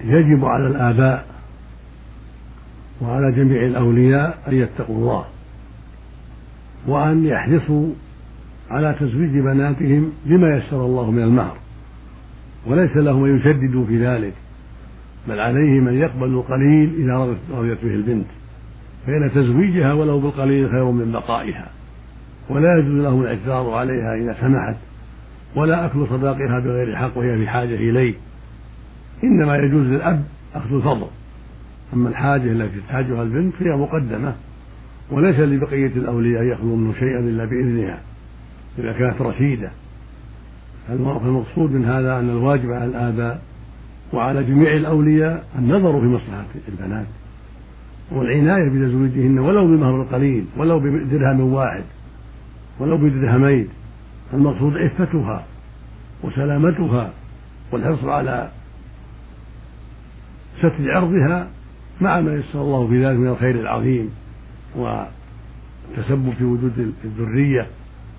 يجب 0.05 0.45
على 0.45 0.67
الآباء 0.67 1.27
وعلى 3.03 3.33
جميع 3.33 3.67
الأولياء 3.67 4.39
أن 4.49 4.55
يتقوا 4.55 4.97
الله. 4.97 5.25
وأن 6.87 7.25
يحرصوا 7.25 7.89
على 8.71 8.97
تزويج 9.01 9.31
بناتهم 9.31 10.13
بما 10.27 10.57
يسر 10.57 10.85
الله 10.85 11.11
من 11.11 11.23
المهر. 11.23 11.57
وليس 12.67 12.97
لهم 12.97 13.25
أن 13.25 13.37
يشددوا 13.37 13.87
في 13.87 14.07
ذلك 14.07 14.33
بل 15.29 15.41
عليهم 15.41 15.89
أن 15.89 15.95
يقبلوا 15.95 16.43
القليل 16.43 16.95
إذا 16.99 17.37
رضيت 17.53 17.85
به 17.85 17.95
البنت. 17.95 18.27
فإن 19.07 19.31
تزويجها 19.35 19.93
ولو 19.93 20.21
بالقليل 20.21 20.71
خير 20.71 20.91
من 20.91 21.13
بقائها. 21.13 21.69
ولا 22.51 22.79
يجوز 22.79 22.95
لهم 22.95 23.23
الإكثار 23.23 23.71
عليها 23.71 24.15
إذا 24.15 24.33
سمحت 24.41 24.77
ولا 25.57 25.87
أكل 25.87 26.07
صداقها 26.11 26.61
بغير 26.65 26.97
حق 26.97 27.19
وهي 27.19 27.45
بحاجة 27.45 27.75
إليه. 27.75 28.15
إنما 29.25 29.57
يجوز 29.57 29.87
للأب 29.87 30.25
أخذ 30.55 30.75
الفضل. 30.75 31.07
أما 31.95 32.09
الحاجة 32.09 32.53
التي 32.53 32.81
تحتاجها 32.81 33.23
البنت 33.23 33.55
فهي 33.55 33.77
مقدمة. 33.77 34.35
وليس 35.11 35.41
لبقية 35.41 35.93
الأولياء 35.97 36.43
يخلو 36.43 36.77
منه 36.77 36.93
شيئا 36.93 37.19
إلا 37.19 37.45
بإذنها 37.45 38.01
إذا 38.79 38.93
كانت 38.93 39.23
رشيدة. 39.23 39.71
فالمقصود 40.89 41.71
من 41.73 41.85
هذا 41.85 42.19
أن 42.19 42.31
الواجب 42.31 42.73
على 42.73 42.85
الآباء 42.85 43.43
وعلى 44.13 44.45
جميع 44.45 44.77
الأولياء 44.77 45.47
النظر 45.59 46.01
في 46.01 46.07
مصلحة 46.07 46.45
البنات 46.69 47.07
والعناية 48.13 48.69
بتزويجهن 48.69 49.39
ولو 49.39 49.67
بمهر 49.67 50.03
قليل 50.03 50.45
ولو 50.57 50.79
بدرهم 50.81 51.53
واحد 51.53 51.85
ولو 52.79 52.97
بدرهمين. 52.97 53.69
المقصود 54.35 54.77
عفتها 54.77 55.47
وسلامتها 56.23 57.13
والحرص 57.73 58.05
على 58.05 58.51
ستر 60.59 60.91
عرضها 60.91 61.49
مع 62.01 62.21
ما 62.21 62.35
يسر 62.35 62.61
الله 62.63 62.89
في 62.89 63.07
ذلك 63.07 63.19
من 63.19 63.29
الخير 63.29 63.61
العظيم. 63.61 64.11
والتسبب 64.77 66.31
في 66.31 66.45
وجود 66.45 66.95
الذرية 67.05 67.67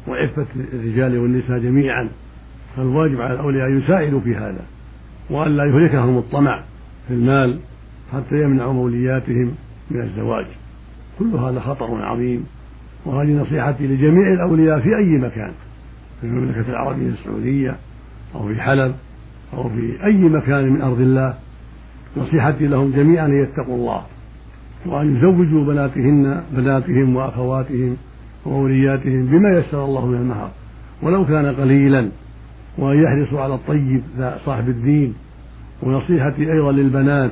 وعفة 0.07 0.45
الرجال 0.73 1.17
والنساء 1.17 1.59
جميعا 1.59 2.09
فالواجب 2.77 3.21
على 3.21 3.33
الأولياء 3.33 3.67
أن 3.67 3.81
يساعدوا 3.81 4.19
في 4.19 4.35
هذا 4.35 4.65
وأن 5.29 5.57
لا 5.57 5.63
يهلكهم 5.65 6.17
الطمع 6.17 6.63
في 7.07 7.13
المال 7.13 7.59
حتى 8.13 8.35
يمنعوا 8.43 8.73
مولياتهم 8.73 9.55
من 9.91 10.01
الزواج. 10.01 10.45
كل 11.19 11.35
هذا 11.35 11.59
خطر 11.59 12.05
عظيم 12.05 12.45
وهذه 13.05 13.41
نصيحتي 13.41 13.87
لجميع 13.87 14.33
الأولياء 14.33 14.79
في 14.79 14.97
أي 14.97 15.17
مكان 15.17 15.51
في 16.21 16.27
المملكة 16.27 16.69
العربية 16.69 17.09
السعودية 17.09 17.75
أو 18.35 18.47
في 18.47 18.61
حلب 18.61 18.95
أو 19.53 19.69
في 19.69 20.05
أي 20.05 20.23
مكان 20.23 20.69
من 20.69 20.81
أرض 20.81 21.01
الله. 21.01 21.33
نصيحتي 22.17 22.67
لهم 22.67 22.91
جميعا 22.91 23.25
أن 23.25 23.43
يتقوا 23.43 23.75
الله. 23.75 24.05
وأن 24.85 25.15
يزوجوا 25.15 25.65
بناتهن 25.65 26.43
بناتهم 26.51 27.15
وأخواتهم 27.15 27.97
وأولياتهم 28.45 29.25
بما 29.25 29.49
يسر 29.59 29.85
الله 29.85 30.05
من 30.05 30.17
المهر. 30.17 30.51
ولو 31.03 31.25
كان 31.25 31.45
قليلا 31.45 32.09
وأن 32.77 33.03
يحرصوا 33.03 33.41
على 33.41 33.53
الطيب 33.55 34.03
صاحب 34.45 34.69
الدين 34.69 35.13
ونصيحتي 35.83 36.51
أيضا 36.51 36.71
للبنات 36.71 37.31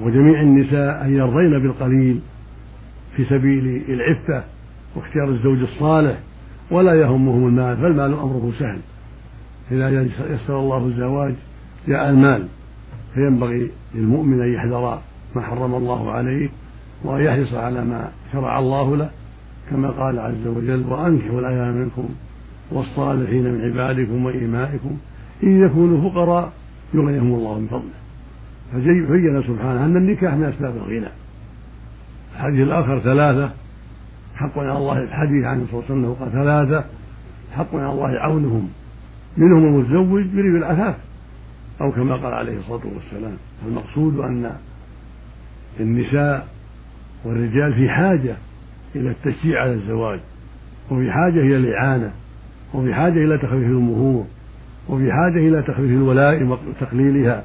وجميع 0.00 0.40
النساء 0.40 1.04
أن 1.04 1.14
يرضين 1.14 1.62
بالقليل 1.62 2.20
في 3.16 3.24
سبيل 3.24 3.82
العفة 3.88 4.44
واختيار 4.96 5.28
الزوج 5.28 5.58
الصالح 5.58 6.18
ولا 6.70 6.94
يهمهم 6.94 7.46
المال 7.46 7.76
فالمال 7.76 8.12
أمره 8.12 8.52
سهل. 8.58 8.78
إذا 9.72 10.02
يسر 10.30 10.60
الله 10.60 10.86
الزواج 10.86 11.34
جاء 11.88 12.10
المال 12.10 12.46
فينبغي 13.14 13.70
للمؤمن 13.94 14.40
أن 14.42 14.54
يحذر 14.54 15.00
ما 15.36 15.42
حرم 15.42 15.74
الله 15.74 16.10
عليه 16.10 16.48
وأن 17.04 17.24
يحرص 17.24 17.54
على 17.54 17.84
ما 17.84 18.10
شرع 18.32 18.58
الله 18.58 18.96
له 18.96 19.10
كما 19.70 19.90
قال 19.90 20.18
عز 20.18 20.46
وجل 20.46 20.84
وأنكحوا 20.88 21.40
الأيام 21.40 21.76
منكم 21.76 22.08
والصالحين 22.70 23.44
من 23.52 23.60
عبادكم 23.60 24.24
وإمائكم 24.24 24.96
إن 25.42 25.66
يكونوا 25.66 26.10
فقراء 26.10 26.52
يغنيهم 26.94 27.34
الله 27.34 27.58
من 27.58 27.66
فضله. 27.66 27.96
فبين 28.72 29.42
سبحانه 29.42 29.84
أن 29.84 29.96
النكاح 29.96 30.34
من 30.34 30.44
أسباب 30.44 30.76
الغنى. 30.76 31.08
الحديث 32.36 32.60
الآخر 32.60 33.00
ثلاثة 33.00 33.50
حق 34.34 34.58
على 34.58 34.78
الله 34.78 34.98
الحديث 35.02 35.44
عن 35.44 35.66
صلى 35.70 35.80
الله 35.80 35.84
عليه 35.90 36.00
وسلم 36.00 36.14
قال 36.14 36.32
ثلاثة 36.32 36.84
حق 37.56 37.74
على 37.74 37.92
الله 37.92 38.08
عونهم 38.08 38.68
منهم 39.36 39.64
المتزوج 39.64 40.26
يريد 40.34 40.54
العفاف 40.54 40.96
أو 41.80 41.92
كما 41.92 42.14
قال 42.16 42.34
عليه 42.34 42.58
الصلاة 42.58 42.80
والسلام 42.94 43.36
المقصود 43.66 44.18
أن 44.18 44.52
النساء 45.80 46.48
والرجال 47.24 47.74
في 47.74 47.88
حاجة 47.88 48.36
إلى 48.96 49.10
التشجيع 49.10 49.60
على 49.62 49.72
الزواج 49.72 50.20
وفي 50.90 51.10
حاجة 51.12 51.40
إلى 51.40 51.56
الإعانة 51.56 52.12
وفي 52.74 52.94
حاجة 52.94 53.24
إلى 53.24 53.38
تخفيف 53.38 53.68
المهور 53.68 54.26
وفي 54.88 55.12
حاجة 55.12 55.48
إلى 55.48 55.62
تخفيف 55.62 55.90
الولائم 55.90 56.50
وتقليلها. 56.50 57.44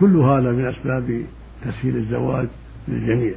كل 0.00 0.16
هذا 0.16 0.52
من 0.52 0.68
أسباب 0.68 1.22
تسهيل 1.64 1.96
الزواج 1.96 2.48
للجميع. 2.88 3.34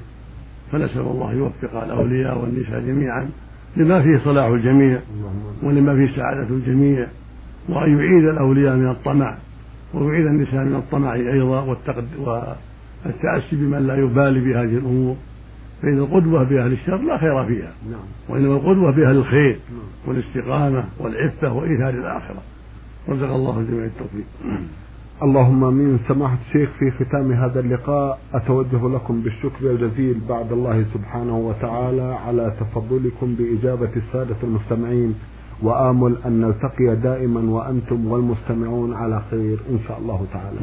فنسأل 0.71 1.01
الله 1.01 1.33
يوفق 1.33 1.83
الأولياء 1.83 2.37
والنساء 2.41 2.79
جميعا 2.79 3.29
لما 3.77 4.01
فيه 4.01 4.17
صلاح 4.17 4.45
الجميع 4.45 4.99
ولما 5.63 5.95
فيه 5.95 6.15
سعادة 6.15 6.49
الجميع 6.49 7.07
وأن 7.69 7.97
يعيد 7.97 8.25
الأولياء 8.29 8.75
من 8.75 8.87
الطمع 8.87 9.37
ويعيد 9.93 10.25
النساء 10.25 10.63
من 10.63 10.75
الطمع 10.75 11.15
أيضا 11.15 11.77
والتأسي 13.05 13.55
بمن 13.55 13.87
لا 13.87 13.95
يبالي 13.95 14.39
بهذه 14.39 14.77
الأمور 14.77 15.15
فإن 15.81 15.97
القدوة 15.97 16.43
بأهل 16.43 16.71
الشر 16.71 16.97
لا 16.97 17.17
خير 17.17 17.45
فيها 17.45 17.71
نعم. 17.91 17.99
وإنما 18.29 18.55
القدوة 18.55 18.91
بأهل 18.91 19.15
الخير 19.15 19.59
نعم. 19.71 20.07
والاستقامة 20.07 20.85
والعفة 20.99 21.53
وإيثار 21.53 21.89
الآخرة 21.89 22.41
رزق 23.09 23.29
الله 23.29 23.59
الجميع 23.59 23.85
التوفيق 23.85 24.25
اللهم 25.23 25.63
آمين 25.63 25.99
سماحة 26.07 26.37
الشيخ 26.47 26.69
في 26.79 26.91
ختام 26.91 27.31
هذا 27.31 27.59
اللقاء 27.59 28.19
أتوجه 28.33 28.87
لكم 28.89 29.21
بالشكر 29.21 29.71
الجزيل 29.71 30.19
بعد 30.29 30.51
الله 30.51 30.85
سبحانه 30.93 31.37
وتعالى 31.37 32.17
على 32.25 32.53
تفضلكم 32.59 33.35
بإجابة 33.35 33.89
السادة 33.95 34.35
المستمعين 34.43 35.15
وآمل 35.61 36.17
أن 36.25 36.41
نلتقي 36.41 36.95
دائما 36.95 37.41
وأنتم 37.51 38.07
والمستمعون 38.07 38.93
على 38.93 39.21
خير 39.31 39.59
إن 39.69 39.79
شاء 39.87 39.99
الله 39.99 40.25
تعالى. 40.33 40.59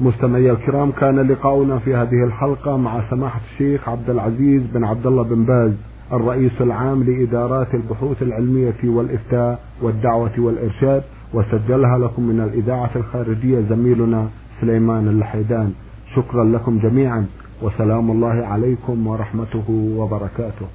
مستمعي 0.00 0.50
الكرام 0.50 0.90
كان 0.90 1.20
لقاؤنا 1.20 1.78
في 1.78 1.94
هذه 1.94 2.24
الحلقة 2.24 2.76
مع 2.76 3.10
سماحة 3.10 3.40
الشيخ 3.52 3.88
عبد 3.88 4.10
العزيز 4.10 4.62
بن 4.74 4.84
عبد 4.84 5.06
الله 5.06 5.22
بن 5.22 5.44
باز 5.44 5.72
الرئيس 6.12 6.52
العام 6.60 7.02
لإدارات 7.02 7.74
البحوث 7.74 8.22
العلمية 8.22 8.74
والإفتاء 8.84 9.60
والدعوة 9.82 10.32
والإرشاد. 10.38 11.02
وسجلها 11.34 11.98
لكم 11.98 12.22
من 12.22 12.40
الإذاعة 12.40 12.90
الخارجية 12.96 13.60
زميلنا 13.68 14.28
سليمان 14.60 15.08
اللحيدان 15.08 15.72
شكرا 16.16 16.44
لكم 16.44 16.78
جميعا 16.78 17.26
وسلام 17.62 18.10
الله 18.10 18.46
عليكم 18.46 19.06
ورحمته 19.06 19.94
وبركاته. 19.96 20.66